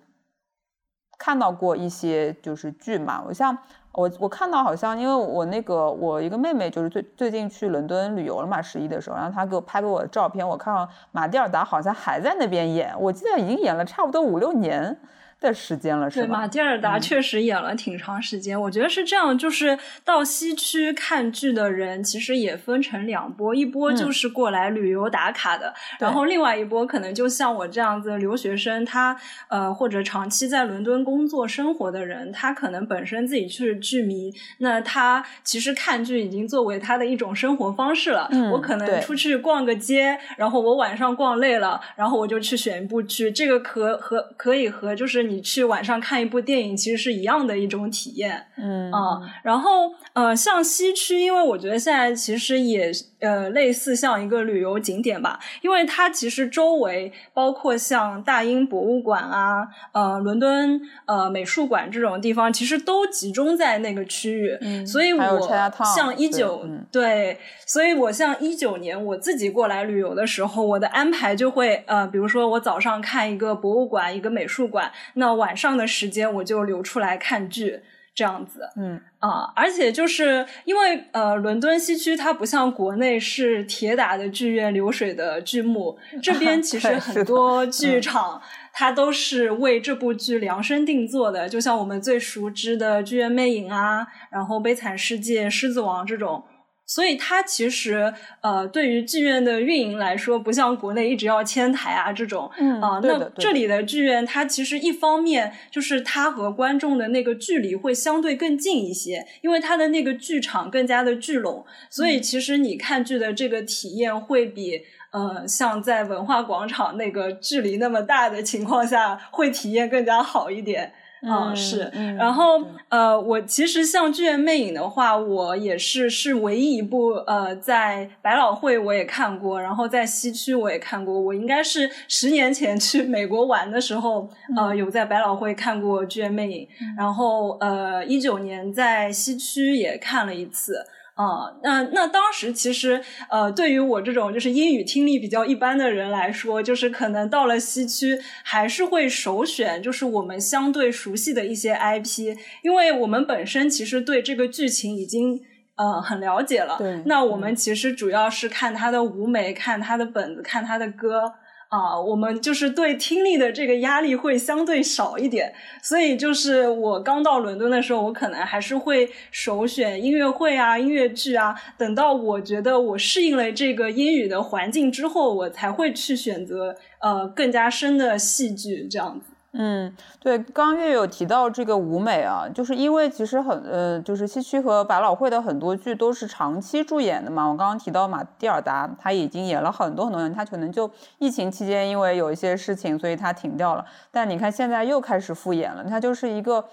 [1.17, 3.23] 看到过一些就是剧嘛。
[3.27, 3.57] 我像。
[3.93, 14.97] 我我看到好像，因为我那个我一个妹妹就是最最近去伦敦旅游了嘛，十一的时候，然后她给我拍给我的照片，我看到马蒂尔达好像还在那边演，我记得已经演了差不多五六年。
[15.41, 16.27] 的时间了，是吧？
[16.27, 18.61] 对，马蒂尔达确实演了挺长时间。
[18.61, 38.29] 我觉得是这样，就是到西区看剧的人其实也分成两波，一波就是过来旅游打卡的，然后另外一波可能就像我这样子留学生，他呃或者长期在伦敦工作生活的人，他可能本身自己就是剧迷，那他其实看剧已经作为他的一种生活方式了。
[38.51, 45.28] 我可能出去逛个街，然后我晚上逛累了，然后我就去选一部剧，这个可和可以和就是。
[45.29, 48.91] 你去晚上看一部电影，其实是一样的一种体验，嗯。
[48.91, 65.49] 啊，然后呃，像西区，因为我觉得现在其实也呃类似像一个旅游景点吧，因为它其实周围包括像大英博物馆啊，呃，伦敦呃美术馆这种地方，其实都集中在那个区域，嗯，所以我
[65.95, 74.91] 像一九对，所以我像一九年我自己过来旅游的时候，我的安排就会呃，比如说我早上看一个博物馆，一个美术馆。
[75.15, 77.81] 那晚上的时间我就留出来看剧，
[78.19, 96.43] 这样子，嗯啊，而且就是因为呃，伦敦西区它不像国内是铁打的剧院、流水的剧目， 这边其实很多剧场它都是为这部剧量身定做的，就像我们最熟知的《剧院魅影》啊，然后《悲惨世界》《狮子王》这种。
[96.89, 114.81] 所以它其实呃，对于剧院的运营来说，不像国内一直要迁台啊这种，啊，那这里的剧院它其实一方面就是它和观众的那个距离会相对更近一些，因为它的那个剧场更加的聚拢，所以其实你看剧的这个体验会比
[115.13, 120.95] 呃像在文化广场那个距离那么大的情况下会体验更加好一点。
[121.23, 131.21] 嗯，是，然后呃，我其实像《剧院魅影》的话，我也是是唯一一部呃，在百老汇我也看过，然后在西区我也看过。
[131.21, 136.65] 我应该是十年前去美国玩的时候，呃，有在百老汇看过《剧院魅影》，
[136.97, 140.87] 然后呃，一九年在西区也看了一次。
[141.19, 155.41] 啊，那那当时其实，呃，对于我这种就是英语听力比较一般的人来说，就是可能到了西区，还是会首选就是我们相对熟悉的一些 IP，因为我们本身其实对这个剧情已经
[155.75, 156.77] 呃很了解了。
[156.79, 161.33] 对，那我们其实主要是看他的舞美，看他的本子，看他的歌。
[161.69, 171.55] 啊，我们就是对听力的这个压力会相对少一点，所以就是我刚到伦敦的时候，我可能还是会首选音乐会啊、音乐剧啊。
[171.77, 179.27] 等到我觉得我适应了这个英语的环境之后，我才会去选择呃更加深的戏剧这样子。
[179.61, 187.45] 嗯，对，刚刚月有提到这个舞美啊，就是因为其实很呃，就是西区和百老汇的很多剧都是长期驻演的嘛。
[187.45, 193.85] 我刚刚提到马蒂尔达，他已经演了很多很多年，他可能就疫情期间因为有一些事情，所以他停掉了。
[194.13, 196.65] 但你看现在又开始复演了，它就是一个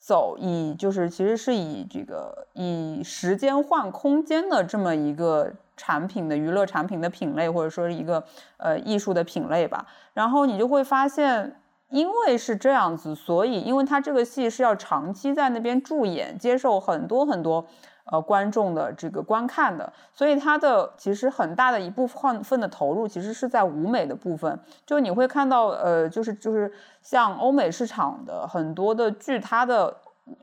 [0.00, 8.24] 走以就是其实是以这个以时间换空间的这么一个产品的娱乐产品的品类，或者说是一个
[8.56, 9.86] 呃艺术的品类吧。
[10.12, 11.54] 然后你就会发现。
[11.94, 17.64] 因为是这样子，所以因为他这个戏是要长期在那边驻演，接受很多很多
[18.06, 24.58] 呃观众的这个观看的，所以他的其实很大的一部分份的投入其实是在舞美的部分。
[24.84, 29.96] 就你会看到，呃，就是就是像欧美市场的很多的剧，它的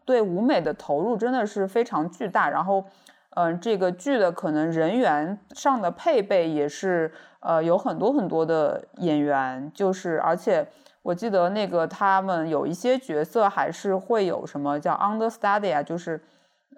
[0.06, 2.50] 对舞美的投入真的是非常巨大。
[2.50, 2.86] 然后，
[3.32, 7.12] 嗯，这个剧的可能人员上的配备也是
[7.42, 10.66] 呃有很多很多的演员，就是而且。
[11.04, 16.22] 我记得那个他们有一些角色还是会有什么叫 understudy 啊，就是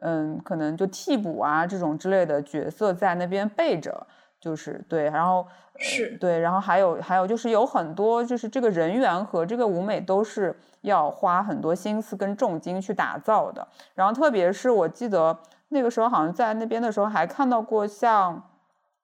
[0.01, 4.07] 嗯，可能就替补啊这种之类的角色在那边备着，
[4.39, 5.45] 就是对，然后
[5.77, 18.41] 是对，然后还有还有就是有很多就是这个人员和这个舞美都是要花很多心思跟重金去打造的，然后特别是我记得那个时候好像在那边的时候还看到过像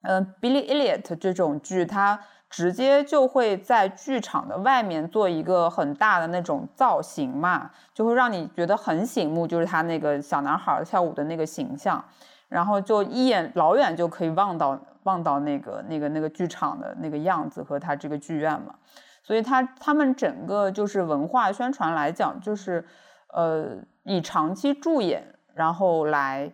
[0.04, 2.18] 嗯 Billy Elliot 这种剧，它。
[2.50, 12.04] 直接就会在剧场的外面做一个很大的那种造型嘛，就会让你觉得很醒目，就是他那个小男孩跳舞的那个形象，
[12.48, 18.74] 然后就一眼老远就可以望到望到那个那个那个剧场的那个样子和他这个剧院嘛，
[19.22, 22.84] 所以他他们整个就是文化宣传来讲，就是
[23.28, 26.52] 呃以长期驻演然后来。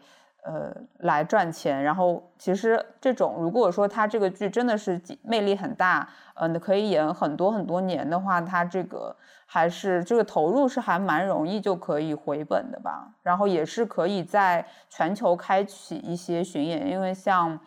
[0.47, 9.15] 呃，来赚钱，然后其实这种如果说他这个剧真的是魅力很大，嗯，可以演很多很多年的话，他这个
[9.47, 13.10] 还是这个投入是还蛮容易就可以回本的吧。
[13.23, 17.60] 然后也是可以在全球开启一些巡演，因为像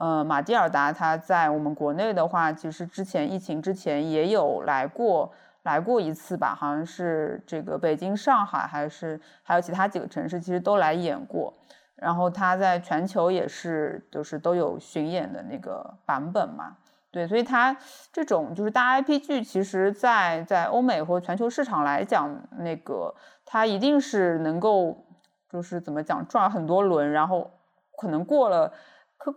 [0.00, 5.30] 呃马蒂尔达他在我们国内的话，其实之前疫情之前也有来过
[5.62, 11.54] 来过一次吧，好像是这个北京、上海还是还有其他几个城市，其实都来演过。
[11.96, 16.76] 然后他在全球也是，就是都有巡演的那个版本嘛，
[17.10, 17.76] 对，所以他
[18.12, 23.14] 这种就是大 IP 剧，其实，在在欧美或全球市场来讲，那个
[23.46, 25.06] 它一定是能够，
[25.48, 27.48] 就是怎么讲，转很多轮，然后
[27.96, 28.72] 可能过了，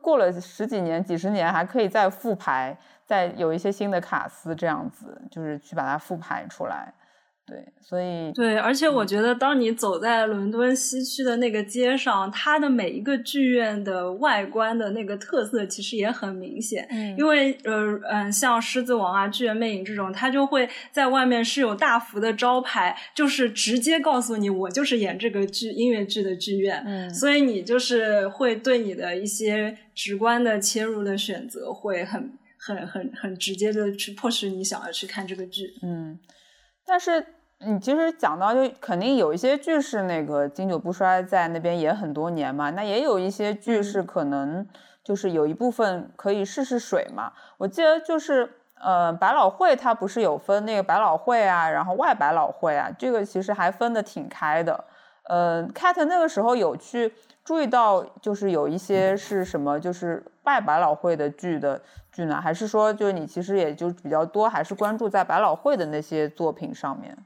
[0.02, 6.91] 过了十几年、几十年，还可以再复排，再有一些新的卡司这样子，就是去把它复排出来。
[7.50, 16.86] 对，所以对，而且我觉得，当你走在伦敦西区的那个街上，它的每一个剧院的外观的那个特色其实也很明显。
[16.90, 26.84] 嗯，因为呃嗯，像狮子王啊、剧院魅影这种，它就会在外面是有大幅的招牌，就是直接告诉你，我就是演这个剧音乐剧的剧院。
[26.86, 32.30] 嗯，所以你就是会对你的一些直观的切入的选择，会很
[32.60, 35.74] 很很很直接的去迫使你想要去看这个剧。
[35.82, 36.20] 嗯，
[36.86, 37.26] 但是。
[37.65, 42.70] 你其实讲到，就肯定有一些剧是那个经久不衰，在那边演很多年嘛。
[42.70, 44.65] 那也有一些剧是可能
[45.04, 47.34] 就是有一部分可以试试水嘛。
[47.58, 48.48] 我记得就是
[48.80, 54.84] 呃，百老汇它不是有分那个百老汇啊，然后外百老汇啊，这个其实还分的挺开的。
[55.24, 57.12] 呃，Cat 那个时候有去
[57.43, 62.39] 注意到，就是有一些是什么，就是外百老汇的剧的剧呢？
[62.39, 67.17] 还是说，就是你其实也就比较多，还是关注在百老汇的那些作品上面？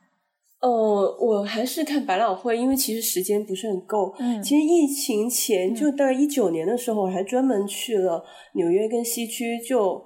[0.62, 4.14] 呃，我还是看百老汇，因为其实时间不是很够。
[4.20, 10.00] 嗯，其实疫情前就大概一九年的时候，我还专门去了纽约跟西区，就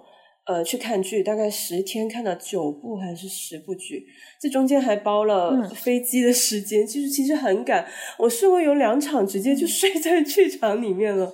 [0.48, 4.06] 呃去看剧，大概十天看了九部还是十部剧，
[4.40, 7.86] 这中间还包了飞机的时间，其实其实很赶。
[8.18, 11.34] 我试过有两场直接就睡在剧场里面了。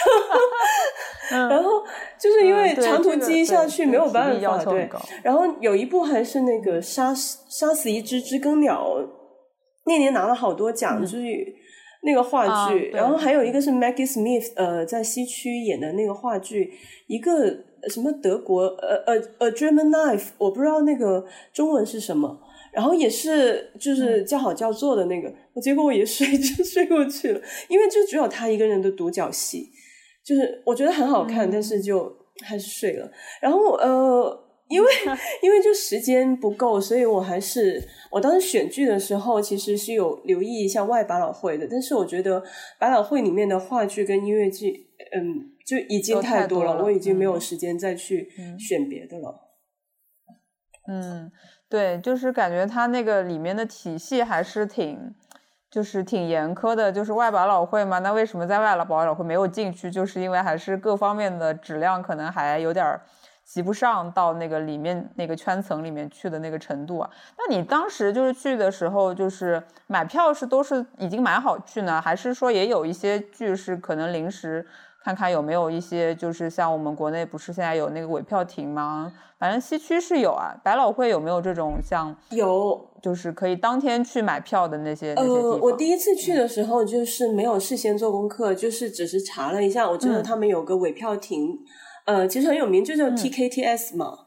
[1.30, 1.82] 然后
[2.18, 4.90] 就是因为长途机下去没有办法，对。
[5.22, 8.96] 然后有一部还是那个杀死杀死一只知更鸟，
[9.86, 11.22] 那年拿了好多奖，就是
[12.02, 16.72] 那个话剧，然后还有一个是 Maggie Smith，呃，在西区演的那个话剧，
[17.06, 17.46] 一个
[17.88, 22.40] 什么德国，呃呃呃，German Knife，我不知道那个中文是什么，
[22.72, 29.70] 然后也是就是叫好叫座的那个，我结果我也睡就睡过去了，因为就只有他一个人的独角戏，
[30.24, 32.12] 就是我觉得很好看，但是就
[32.44, 33.10] 还是睡了，
[33.40, 34.48] 然后呃。
[34.68, 34.88] 因为
[35.42, 37.78] 因为就时间不够，所以我还是
[38.10, 41.68] 我当时选剧的时候，其实是有留意一下外百老汇的。
[41.70, 42.42] 但是我觉得
[42.78, 49.38] 百老汇里面的话剧跟音乐剧，嗯，就已经太多了，我已经没有时间再去选别的了。
[50.88, 51.30] 嗯，
[51.68, 55.14] 对，就是感觉它那个里面的体系还是挺，
[55.72, 56.92] 就是挺严苛的。
[56.92, 59.90] 就是外百老汇嘛，那为什么在外老百老汇没有进去？
[59.90, 63.00] 就是因为还是各方面的质量可能还有点。
[63.44, 67.10] 及不上到那个里面那个圈层里面去的那个程度啊？
[67.36, 74.64] 那你当时就是去的时候，就是买票是都是已经买好去呢，还是说也有一些剧是可能临时
[75.04, 79.12] 看看有没有一些，就是像我们国内不是现在有那个尾票亭吗？
[79.38, 85.58] 反正西区是有啊，百老汇有没有这种像有，就是可以当天去买票的那些那些地方？
[85.60, 91.58] 我第一次去的时候就是没有事先做功课，就是只是查了一下，我知道他们有个尾票亭。
[92.04, 94.18] 呃，其实很有名，就叫 TKTS 嘛。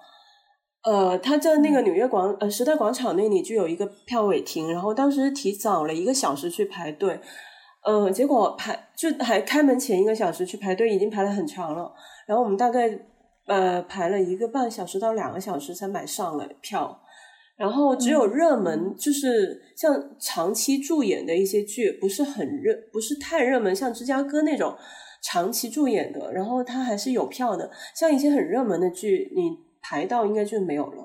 [0.83, 7.19] 呃，他在那个纽约广呃时代广场那里就有一个票尾亭，然后当时提早了一个小时去排队，
[7.85, 11.93] 呃，结果排就还开门前一个小时去排队，已经排了很长了。
[12.27, 12.89] 然后我们大概
[13.47, 16.99] 呃排了一个半小时到两个小时才买上了票，
[17.55, 24.75] 然后只有热门，就是像长期驻演的一些剧，不是很热，不是太热门，像芝加哥那种。
[25.27, 27.71] 长期驻演的，然后它还是有票的。
[27.95, 31.03] 像一些很热门的剧，你排到应该就没有了，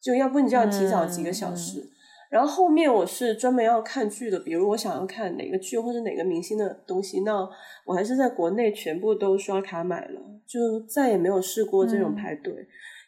[0.00, 1.90] 就要不你就要提早几个小时。
[2.30, 7.48] 然后后面我是专门要看剧的，比如我想要看哪个剧或者哪个明星的东西，那
[7.84, 12.54] 我还是在国内全部都刷卡买了，就再也没有试过这种排队。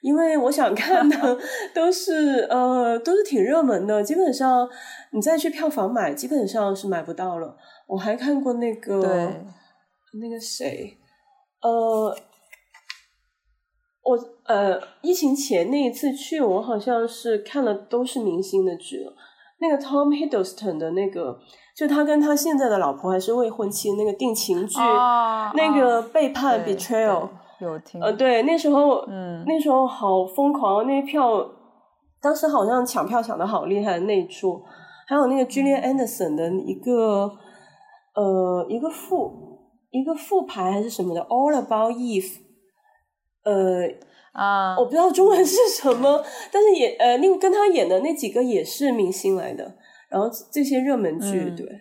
[0.01, 1.39] 因为我想看的
[1.75, 4.69] 都是呃都是挺热门的，基本上
[5.13, 7.57] 你再去票房买，基本上是买不到了。
[7.87, 9.31] 我还看过那个。
[10.13, 10.99] 那个谁，
[11.63, 12.13] 呃，
[14.03, 19.13] 我呃，疫情前那一次去，我好像是看了都是明星的剧了。
[19.59, 21.39] 那个 Tom Hiddleston 的那个，
[21.77, 24.79] 就他跟他现在的老婆还是未婚妻那个定情剧，
[25.55, 27.29] 那个背叛 Betrayal
[27.61, 31.47] 有听呃，对，那时候嗯，那时候好疯狂，那票
[32.23, 34.63] 当时好像抢票抢的好厉害，那一出
[35.07, 37.31] 还有那个 Julian Anderson 的一个
[38.15, 39.49] 呃一个副。
[39.93, 42.37] 一个副牌还是什么的，All About Eve，
[43.45, 43.89] 呃
[44.33, 49.75] 啊，我不知道中文是什么，但是也呃，另跟他演的那几个也是明星来的，
[50.09, 51.81] 然后这些热门剧，对。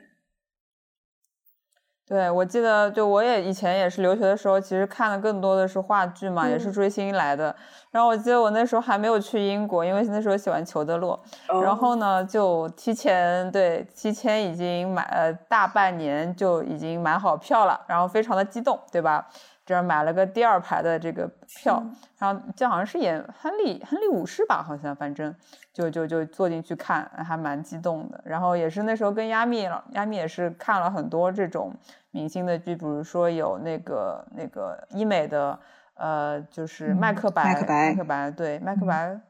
[2.08, 7.56] 对，我记得，就我也以前也是留学的时候，其实看的更多的是话剧嘛，也是追星来的。
[7.92, 11.22] 然后我记得我那时候还没有去英国，因为那时候喜欢裘德洛，
[11.62, 19.30] 然后呢就提前对提前已经买呃大半年就已经买好票了，然后非常的激动，对吧？
[19.70, 21.80] 这买了个第二排的这个票，
[22.18, 25.36] 然后就好像是演亨利亨利五世吧，好像反正
[25.72, 28.20] 就就就坐进去看，还蛮激动的。
[28.26, 31.72] 然后也是那时候跟亚米了，亚米也是看了很多这种
[32.10, 35.60] 明星的剧，比如说有那个那个医美的，
[35.94, 39.22] 呃，就是麦克白，麦克白，麦克白，对，麦克白，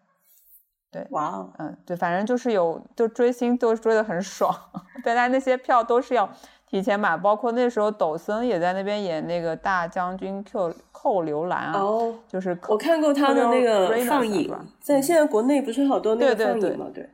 [0.89, 4.55] 对，哇，嗯，对，反正就是有，就追星都追得很爽，
[5.03, 6.29] 对，但那些票都是要。
[6.69, 16.85] 提前买，包括那时候抖森也在那边演那个大将军寇寇刘兰啊，哦，就是我看过他的那个放映，在现在国内不是好多那个放映吗？
[16.93, 17.09] 对，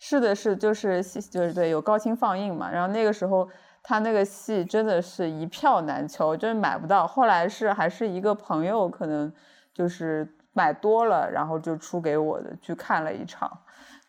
[0.00, 3.48] 是的，是就是就是对有高清放映嘛，然后那个时候
[3.84, 7.06] 他那个戏真的是一票难求，就是买不到。
[7.06, 9.32] 后来是还是一个朋友可能
[9.72, 13.48] 就是买多了，然后就出给我的去看了一场。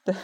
[0.03, 0.15] 对，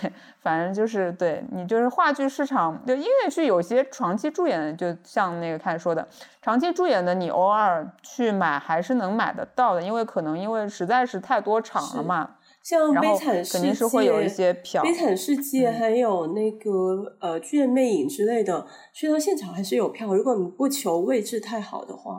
[0.41, 6.07] 反正就是对你就是话剧市场，就音乐剧有些长期驻演的，就像那个开始说的，
[6.41, 12.38] 长期驻演的你偶尔去买还是能买得到的，因为可能因为实在是太多场了嘛。
[12.63, 14.84] 像悲惨世界，肯定是会有一些票。
[14.84, 20.13] 悲惨世界还有那个呃剧院魅影之类的，去到现场还是有票。
[20.13, 22.13] 如果你不求位置太好的话，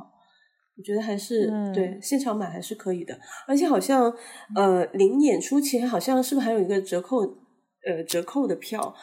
[0.76, 3.18] 我觉得还是对现场买还是可以的。
[3.46, 4.10] 而且好像
[4.54, 7.18] 呃临演出前好像是不是还有一个折扣？
[7.88, 8.94] 呃，折扣的票，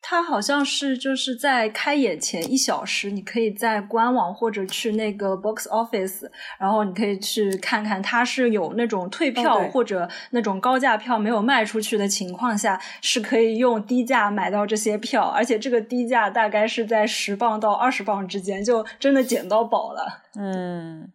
[0.00, 20.22] 它好像是就是在开演前一小时，你可以在官网或者去那个 box office，然后你可以去看看，它是有那种退票或者那种高价票没有卖出去的情况下，是可以用低价买到这些票，而且这个低价大概是在十磅到二十磅之间，就真的捡到宝了。
[20.38, 21.12] 嗯。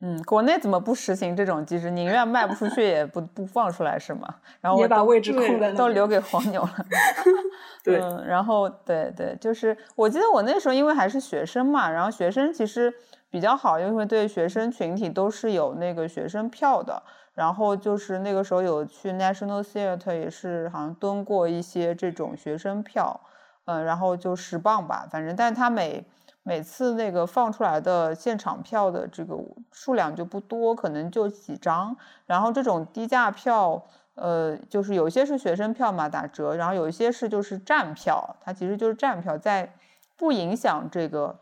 [0.00, 1.90] 嗯，国内怎么不实行这种机制？
[1.90, 4.34] 宁愿卖不出去也不不放出来是吗？
[4.60, 6.86] 然后也把位置空的都留给黄牛了。
[7.82, 12.92] 对，然后对对，就是我记得我那时候因为还是学生嘛，然后学生其实
[13.30, 17.02] 比较好，因为对学生群体都是有那个学生票的。
[17.34, 23.20] 然后就是那个时候有去 National Theatre 也是好像蹲过一些这种学生票，
[23.66, 26.04] 嗯，然后就十磅吧，反正，但是他每
[26.48, 29.36] 每次那个放出来的现场票的这个
[29.70, 31.94] 数量就不多，可能就几张。
[32.24, 33.84] 然后这种低价票，
[34.14, 39.74] 呃，就是有些是学生票嘛，打折；然后有一些是就是站票，它其实就是站票，在
[40.16, 41.38] 不影响这个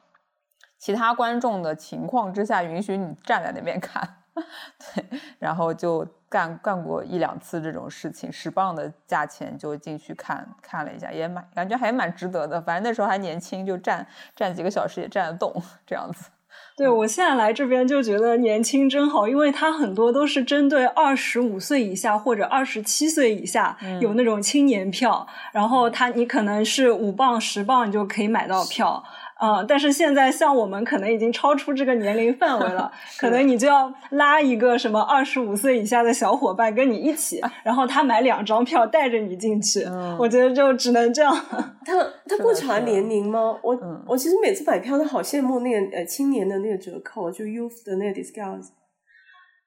[0.76, 4.24] 其他观众的情况之下，允许你站在那边看。
[4.34, 12.60] 对，然后就干干过一两次这种事情，十磅的价钱就进去看看了一下，也蛮感觉还蛮值得的。
[12.60, 16.30] 反正那时候还年轻，就站站几个小时也站得动， 这样子。
[16.74, 29.02] 对我现在来这边就觉得年轻真好，因为它很多都是针对二十五岁以下或者二十七岁以下有那种青年票，然后它你可能是五磅十磅你就可以买到票。
[29.38, 29.62] 啊！
[29.62, 39.84] 但是现在像我们可能已经超出这个年龄范围了， 可能你就要拉一个什么二十五岁以下的小伙伴跟你一起，然后他买两张票带着你进去。
[40.18, 41.34] 我觉得就只能这样。
[41.84, 41.92] 他
[42.26, 43.58] 他不查年龄吗？
[43.62, 48.62] 我我其实每次买票都好羡慕那个呃青年的那个折扣，就 youth 的那个 discount。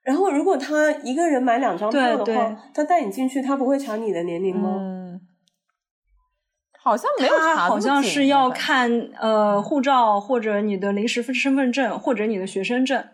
[0.02, 4.80] 然后如果他一个人买两张票的话，他带你进去，他不会查你的年龄吗？
[6.90, 13.06] 好像没有查，好像是要看呃护照或者你的临时身份证或者你的学生证。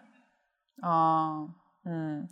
[0.82, 1.50] 哦，
[1.84, 2.26] 嗯，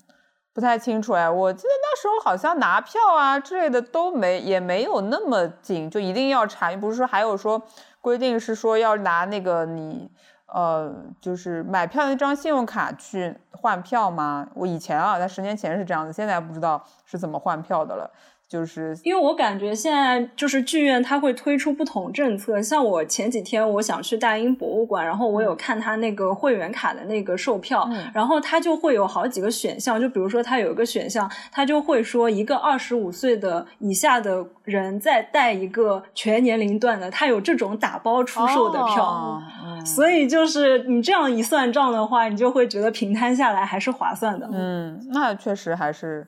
[0.53, 6.73] 不太清楚哎，我记得那时候好像拿票啊之类的都没也没有那么紧，就一定要查。
[6.77, 7.61] 不是说还有说
[7.99, 10.09] 规定是说要拿那个你
[10.47, 14.47] 呃就是买票那张信用卡去换票吗？
[14.53, 18.09] 我以前啊，在十年前是这样子，现在不知道是怎么换票的了。
[18.53, 39.41] 就是因为我感觉现在就是剧院它会推出不同政策，像我前几天我想去大英博物馆，然后我有看它那个会员卡的那个售票，然后它就会有好几个选项，就比如说它有一个选项，它就会说一个二十五岁的以下的人再带一个全年龄段的，它有这种打包出售的票，
[39.83, 44.47] 所以就是你这样一算账的话，你就会觉得平摊下来还是划算的。
[44.53, 46.27] 嗯，那确实还是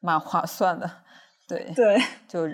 [0.00, 0.90] 蛮划算的。
[1.56, 1.98] 对对，
[2.28, 2.48] 就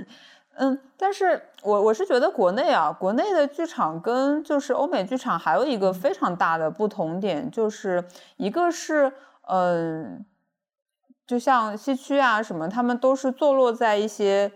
[0.59, 8.03] 嗯，但是我我是觉得国内啊，国内的剧场跟就是欧美剧场还有一个非常大的不同点，就是
[8.39, 9.13] 一个是
[9.49, 10.25] 嗯，
[11.27, 14.51] 就像西区啊什么，他们都是坐落在一些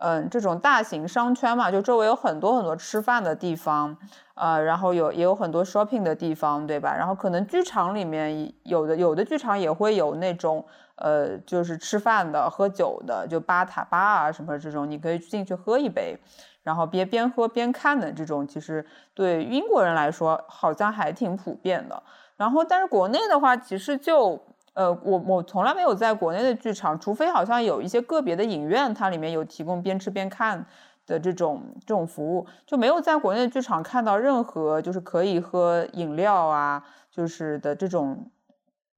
[0.00, 3.96] 嗯这种大型商圈嘛，就周围有很多很多吃饭的地方，
[4.34, 6.92] 呃，然后有也有很多 shopping 的地方，对吧？
[6.92, 10.66] 然后可能剧场里面有的有的剧场也会有那种。
[10.96, 16.16] 呃，就是吃饭的、喝酒的，就吧塔吧啊什么这种，你可以进去喝一杯，
[16.62, 22.02] 然后边边喝边看的这种，其实对英国人来说好像还挺普遍的。
[22.36, 24.40] 然后，但是国内的话，其实就
[24.74, 30.64] 呃，我我从来没有在国内的剧场，除非好像有一些个别的影院，它里面有提供边吃边看
[31.06, 38.30] 的这种这种服务，就没有在国内剧场看到任何就是可以喝饮料啊，就是的这种。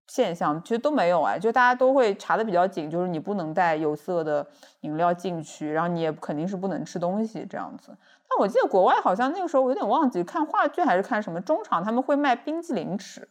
[0.06, 4.46] 现象其实都没有哎，就大家都会查的比较紧，就是你不能带有色的
[4.80, 7.88] 饮料进去，然后你也肯定是不能吃东西这样子。
[8.28, 13.28] 但我记得国外好像那个时候我有点忘记看话剧还是看什么中场，他们会卖冰激凌吃。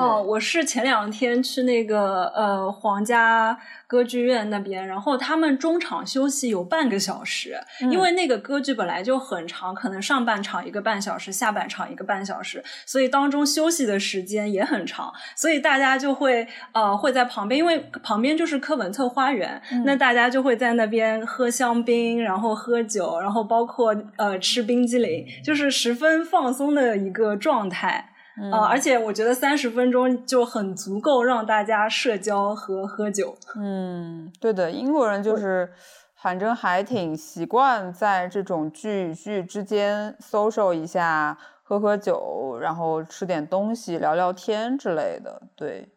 [0.00, 28.09] 哦，我是前两天去那个呃皇家歌剧院那边，然后他们中场休息有半个小时，因为那个歌剧本来就很长，可能上半场一个半小时，下半场一个半小时，所以当中休息的时间也很长，所以大家就会呃会在旁边，因为旁边就是科文特花园，那大家就会在那边喝香槟，然后喝酒，然后包括呃吃冰激凌，就是十分放松的一个状态。
[28.52, 33.36] 啊，而且我觉得三十分钟就很足够让大家社交和喝酒。
[33.56, 35.70] 嗯，对的，英国人就是
[36.14, 45.42] 反正还挺习惯在这种剧剧之间 social 一下，喝喝酒，然后吃点东西，聊聊天之类的。
[45.54, 45.88] 对，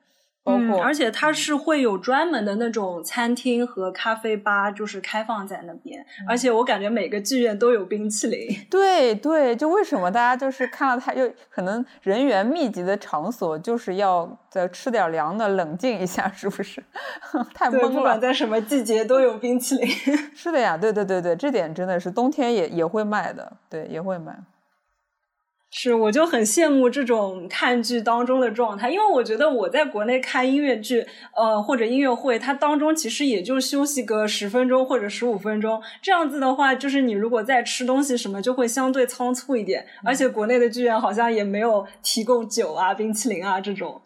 [0.43, 6.05] 包括而且它是会有专门的那种餐厅和咖啡吧，就是开放在那边。
[6.27, 8.49] 而且我感觉每个剧院都有冰淇淋。
[8.69, 16.83] 对对，就为什么大家就是看到它，又可能人员密集的场所，就是要再吃点凉的，冷静一下，是不是？
[17.55, 17.89] 太懵了。
[17.89, 19.89] 不管在什么季节都有冰淇淋。
[20.35, 24.37] 是的呀，对对对对，这点真的是冬天也也会卖的，对，也会卖。
[25.75, 31.03] 是，我就很羡慕这种看剧当中的状态，因为我觉得我在国内看音乐剧，
[31.35, 43.99] 呃，或者音乐会，它当中其实也就休息个十分钟或者十五分钟，这样子的话，就是你如果在吃东西什么，就会相对仓促一点，而且国内的剧院好像也没有提供酒啊、冰淇淋啊这种。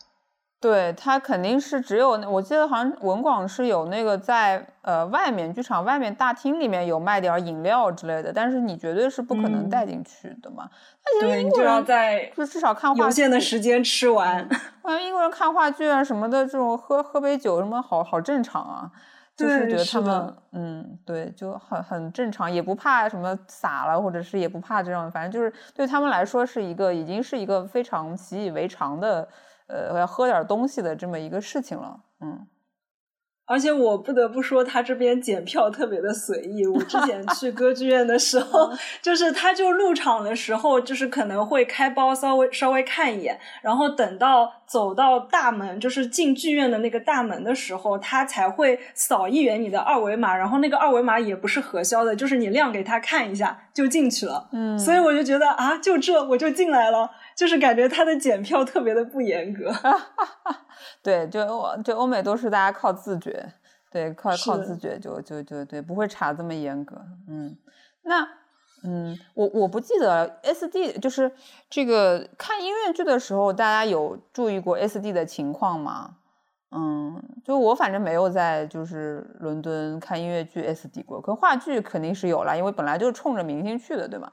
[0.59, 10.67] 对他肯定是只有，我记得好像文广是有那个在呃外面剧场外面大厅里面有卖点饮料之类的，但是你绝对是不可能带进去的嘛。
[11.21, 14.49] 对，你就要在就至少看有限的时间吃完。
[14.81, 18.89] 我觉英国人看话剧啊什么的，这种喝喝杯酒什么好好正常啊，
[19.35, 29.27] 就是觉得他们嗯对就很很正常，也不怕什么洒了，或者是也不怕这种，反正就是对他们来说是一个已经是一个非常习以为常的。
[29.67, 32.47] 呃，要喝点东西的这么一个事情了，嗯，
[33.45, 36.65] 而且我不得不说，他这边检票特别的随意。
[36.65, 54.49] 我之前 去歌剧院的时候， 就是他就入场的时候，就是可能会开包稍微稍微看一眼，然后等到走到大门，就是进剧院的那个大门的时候，他才会扫一眼你的二维码，然后那个二维码也不是核销的，就是你亮给他看一下就进去了。
[54.51, 57.11] 嗯，所以我就觉得啊，就这我就进来了。
[57.37, 59.71] 就是感觉他的检票特别的不严格，
[61.03, 63.53] 对，就欧就欧美都是大家靠自觉，
[63.91, 66.99] 对，靠靠自觉就就就对，不会查这么严格。
[67.29, 67.55] 嗯，
[68.01, 68.27] 那
[68.83, 71.31] 嗯，我我不记得 S D 就是
[71.69, 76.15] 这个看音乐剧的时候，大家有注意过 S D 的情况吗？
[76.71, 84.31] 嗯，就我反正没有在就是伦敦看音乐剧 S D 过，可话剧肯定是有啦，因为本来就是冲着明星去的，对吗？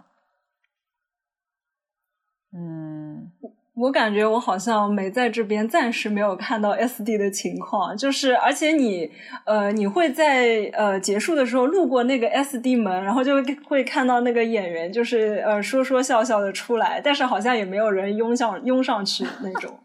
[2.57, 3.33] 嗯，
[3.75, 7.97] 我感觉我好像没在这边，暂时没有看到 S D 的情况。
[7.97, 9.11] 就是，而且你，
[9.45, 13.35] 呃，你会在呃结束的时候路过那个 S D 门，然后就
[13.67, 19.77] 会看到那个演员，就是呃说说笑笑的出来，但是好像也没有人拥上拥上去 那种。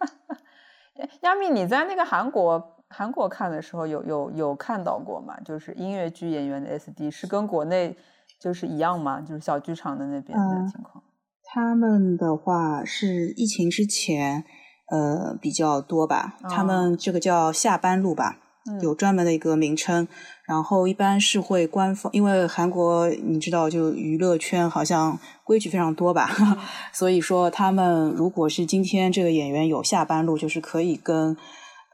[1.21, 5.35] 亚米，你在那个韩国韩国看的时候，有有有看到过吗？
[5.43, 7.95] 就是音乐剧演员的 S D 是跟国内
[8.37, 9.19] 就是一样吗？
[9.27, 11.03] 就是小剧场的那边的情况。
[11.51, 14.43] 他们的话是疫情之前，
[14.91, 16.35] 呃比较多吧。
[16.47, 18.37] 他们这个叫下班路吧，
[18.83, 20.07] 有专门的一个名称。
[20.45, 26.29] 然后一般是会官方，因为韩国你知道，就娱乐圈好像规矩非常多吧，
[26.93, 31.35] 所以说他们如果是今天这个演员有下班路，就是可以跟。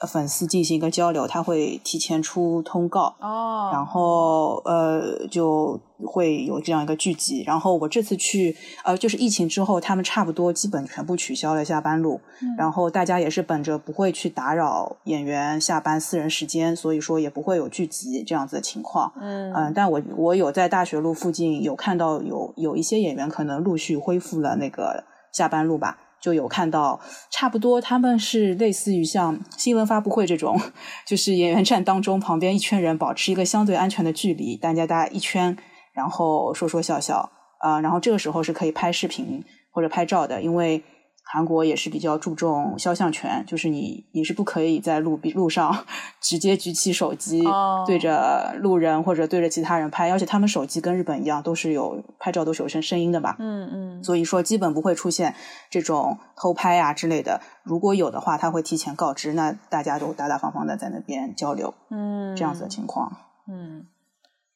[0.08, 7.44] 粉丝进行一个交流，他会提前出通告，哦，然后呃就会有这样一个聚集。
[7.48, 12.20] 然后我这次去，呃，就是疫情之后，他们差不多基本全部取消了下班路，
[12.58, 19.14] 然后大家也是本着不会去打扰演员下班私人时间，所以说也不会有聚集这样子的情况。
[19.22, 26.00] 嗯嗯，但我我有在大学路附近有看到有有一些演员可能陆续恢复了那个下班路吧。
[26.26, 27.00] 就有看到，
[27.30, 30.60] 差不多他们是类似于像新闻发布会这种，
[31.06, 35.56] 就是演员站当中，旁边一圈人保持一个相对安全的距离，大家大家一圈，
[35.94, 40.84] 然后说说笑笑啊，然后这个时候是可以拍视频或者拍照的，因为。
[41.28, 45.86] 韩国也是比较注重肖像权，就是你你是不可以在路路上
[46.22, 47.44] 直接举起手机
[47.88, 53.36] 对着路人或者对着其他人拍，而且他们手机跟日本一样都是有拍照都是有声声音的吧？
[53.40, 55.34] 嗯嗯，所以说基本不会出现
[55.72, 57.42] 这种偷拍啊之类的。
[57.64, 63.12] 如果有的话，他会提前告知，那大家都大大方方的在那边交流，嗯，这样子的情况。
[63.48, 63.88] 嗯，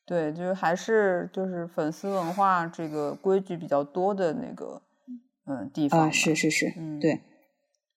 [0.06, 4.84] 对，就是还是就是粉丝文化这个规矩比较多的那个。
[5.50, 7.22] 嗯，地方是是是，嗯，对，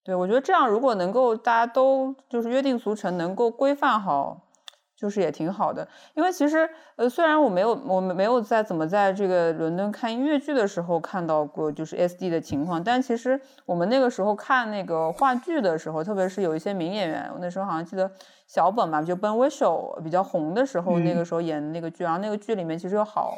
[0.03, 4.49] 对，我觉得这样如果能够大家都就是约定俗成，能够规范好，
[4.97, 5.87] 就是也挺好的。
[6.15, 18.11] 因为其实呃，虽然我没有我们没有在怎么在这个伦敦看音乐剧的时候看到过就是 S D 的情况，但其实我们那个时候看那个话剧的时候，特别是有一些名演员，我那时候好像记得
[18.47, 23.37] 小本嘛，就 Ben Whishaw 比较红的时候，那个时候演的那个剧，然后那个剧里面其实有好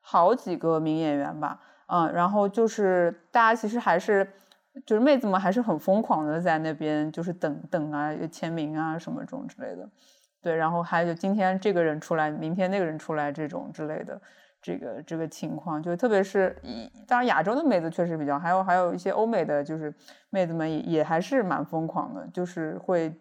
[0.00, 1.60] 好几个名演员吧。
[1.94, 4.26] 嗯，然后就是大家其实还是，
[4.86, 9.86] 就是妹子们还是很疯狂的在那边，就是等等啊，签名啊什么这种之类的。
[10.40, 14.18] 对，然后还有今天这个人出来，明天那个人出来这种之类的，
[14.62, 19.94] 这个这个情况，就特别是一当然亚洲的妹子确实比较，还有还有一些欧美的就是
[20.30, 23.14] 妹子们也也还是蛮疯狂的，就是会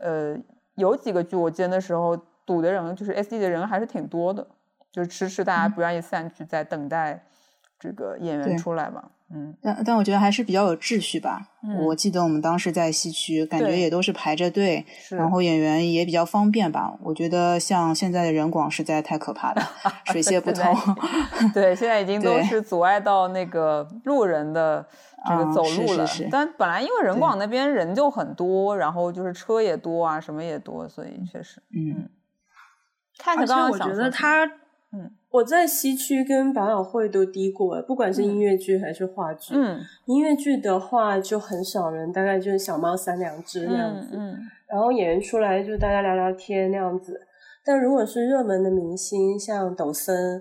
[0.00, 0.36] 呃
[0.74, 4.44] 有几个剧我接的时候堵的人就是 SD 的人还是挺多的，
[4.90, 7.24] 就是迟迟大家不愿意散去，在等待
[7.78, 9.10] 这个演员出来吧。
[9.30, 11.48] 嗯，但但我觉得还是比较有秩序吧。
[11.86, 16.96] 我记得我们当时在西区，感觉也都是排着队，然后演员也比较方便吧。
[17.02, 19.62] 我觉得像现在的人广实在太可怕了，
[20.10, 20.74] 水泄不通。
[21.52, 24.86] 对，现在已经都是阻碍到那个路人的
[25.28, 26.06] 这个走路了。
[26.30, 32.08] 但本来因为人广那边人就很多，然后就是车也多啊，什么也多，所以确实，嗯。
[33.18, 34.48] 看着刚刚我觉得他，
[34.92, 35.10] 嗯。
[35.30, 39.54] 我在西区跟百老汇都低过，不管是音乐剧还是话剧。
[39.54, 44.16] 嗯，音乐剧的话就很少人，大概就是小猫三两只那样子。
[44.16, 44.36] 嗯，
[44.66, 47.20] 然后演员出来就大家聊聊天那样子。
[47.64, 50.40] 但如果是热门的明星，像抖森，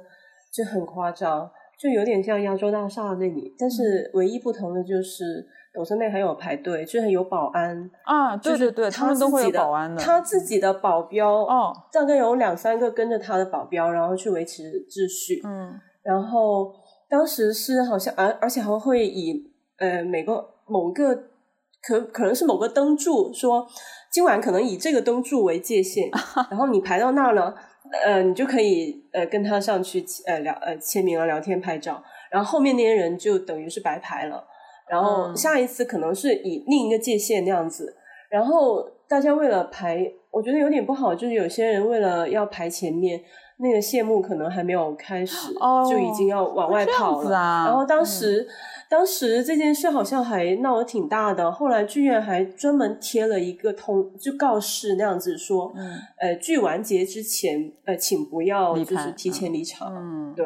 [0.54, 3.54] 就很夸张，就有点像亚洲大厦那里。
[3.60, 5.48] 但是唯一不同的就是。
[5.74, 10.02] 抖森内还有排队，就是有保安啊，对对对，他们都会有保安的。
[10.02, 15.40] 他自己的保镖哦，大概有两三个跟着他的保镖，然后去维持秩序。
[15.46, 16.74] 嗯，然后
[17.08, 21.16] 当时是好像，而而且还会以呃每个某个
[21.84, 23.68] 可可能是某个灯柱，说
[24.12, 26.10] 今晚可能以这个灯柱为界限，
[26.50, 27.54] 然后你排到那儿了，
[28.04, 34.44] 呃，你就可以呃跟他上去呃聊呃签名啊，聊天拍照，然后后面那些人就等于是白排了。
[34.90, 37.96] 然后下一次可能是以另一个界限那样子，
[38.30, 43.22] 然后大家为了排，我觉得有点不好，就是有些人为了要排前面，
[43.58, 45.54] 那个谢幕可能还没有开始，
[45.90, 47.66] 就已经要往外跑了。
[47.66, 48.48] 然后当时，
[48.90, 56.00] 当时这件事好像还闹得挺大的，后来剧院还专门贴了一个通就告示那样子说，嗯。
[56.20, 60.46] 呃，剧完结之前，呃，请不要就是提前离场，嗯对。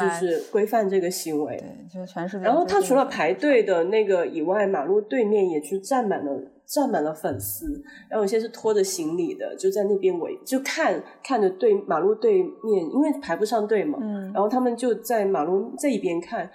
[0.00, 2.38] 就是规范这个行为，对，就是全是。
[2.38, 7.66] 然后他除了排队的那个以外，马路对面也去站满了，站满了粉丝。
[8.08, 13.98] 然后有些是拖着行李的，就在那边围，就看看着对马路对面，因为排不上队嘛。
[14.00, 14.32] 嗯。
[14.32, 16.48] 然后他们就在马路这一边看，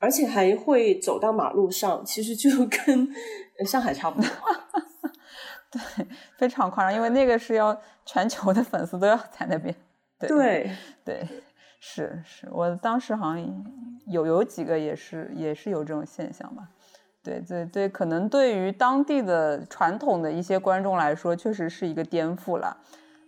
[0.00, 3.08] 而且还会走到马路上，其实就 跟
[3.64, 4.28] 上海差不多。
[5.70, 9.72] 对，非常夸张，因为那个是要全球的粉丝都要在那边。
[10.18, 10.68] 对
[11.04, 11.24] 对。
[11.82, 13.64] 是是，我当时好像
[14.06, 16.68] 有有几个也是也是有这种现象吧，
[17.24, 22.76] 对对对，可能对于当地的传统的一些观众来说，确实是一个颠覆了。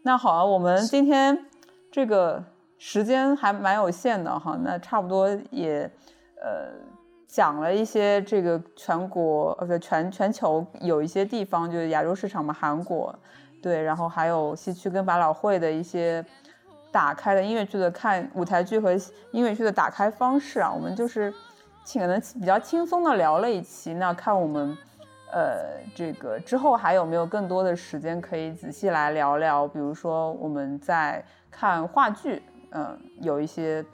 [0.03, 1.47] 那好，我们今天
[1.91, 2.45] 这个
[2.77, 5.91] 时间还蛮有限的哈，那差不多也
[6.37, 6.73] 呃
[7.27, 13.19] 讲了一些这个全国呃不全全球有一些地方就是亚洲市场嘛，韩国
[13.63, 16.23] 对，然后还有西区跟百老汇的一些。
[16.93, 18.93] 打开的音乐剧的看舞台剧和
[19.33, 21.35] 音乐剧的打开方式啊，我们就是
[21.85, 23.95] 请能比较轻松的聊了一期。
[23.95, 24.77] 那看我们
[25.33, 33.85] 呃这个之后还有没有更多的时间可以仔细来聊聊，比如说我们在看话剧，嗯，有一些。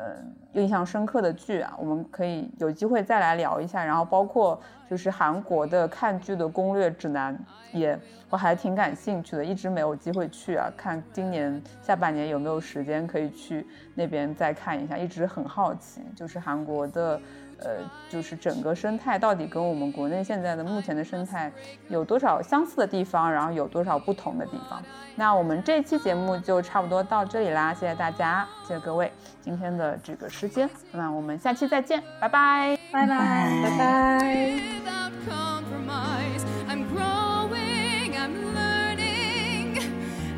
[0.00, 3.84] 嗯，印象深刻的剧啊，我们可以有机会再来聊一下。
[3.84, 7.36] 然后包括就是韩国的看剧的攻略指南，
[7.72, 7.98] 也
[8.30, 10.70] 我还挺感兴趣的，一直没有机会去啊。
[10.76, 17.20] 看今年下半年有没有时间可以去那边再看一下，一直很好奇，就是韩国的。
[17.60, 17.78] 呃，
[18.08, 21.50] 就是整个生态到底跟我们国内现在的目前的生态
[21.88, 24.82] 有多少相似的地方，然后有多少不同的地方。
[25.16, 34.62] 那我们这期节目就差不多到这里啦，谢谢大家，谢谢各位今天的这个时间，那我们下期再见，拜拜，拜拜，拜拜。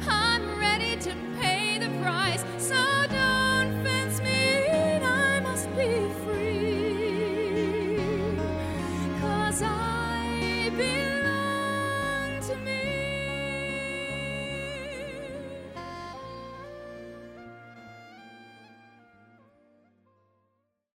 [0.09, 1.11] I'm ready to
[1.41, 2.43] pay the price.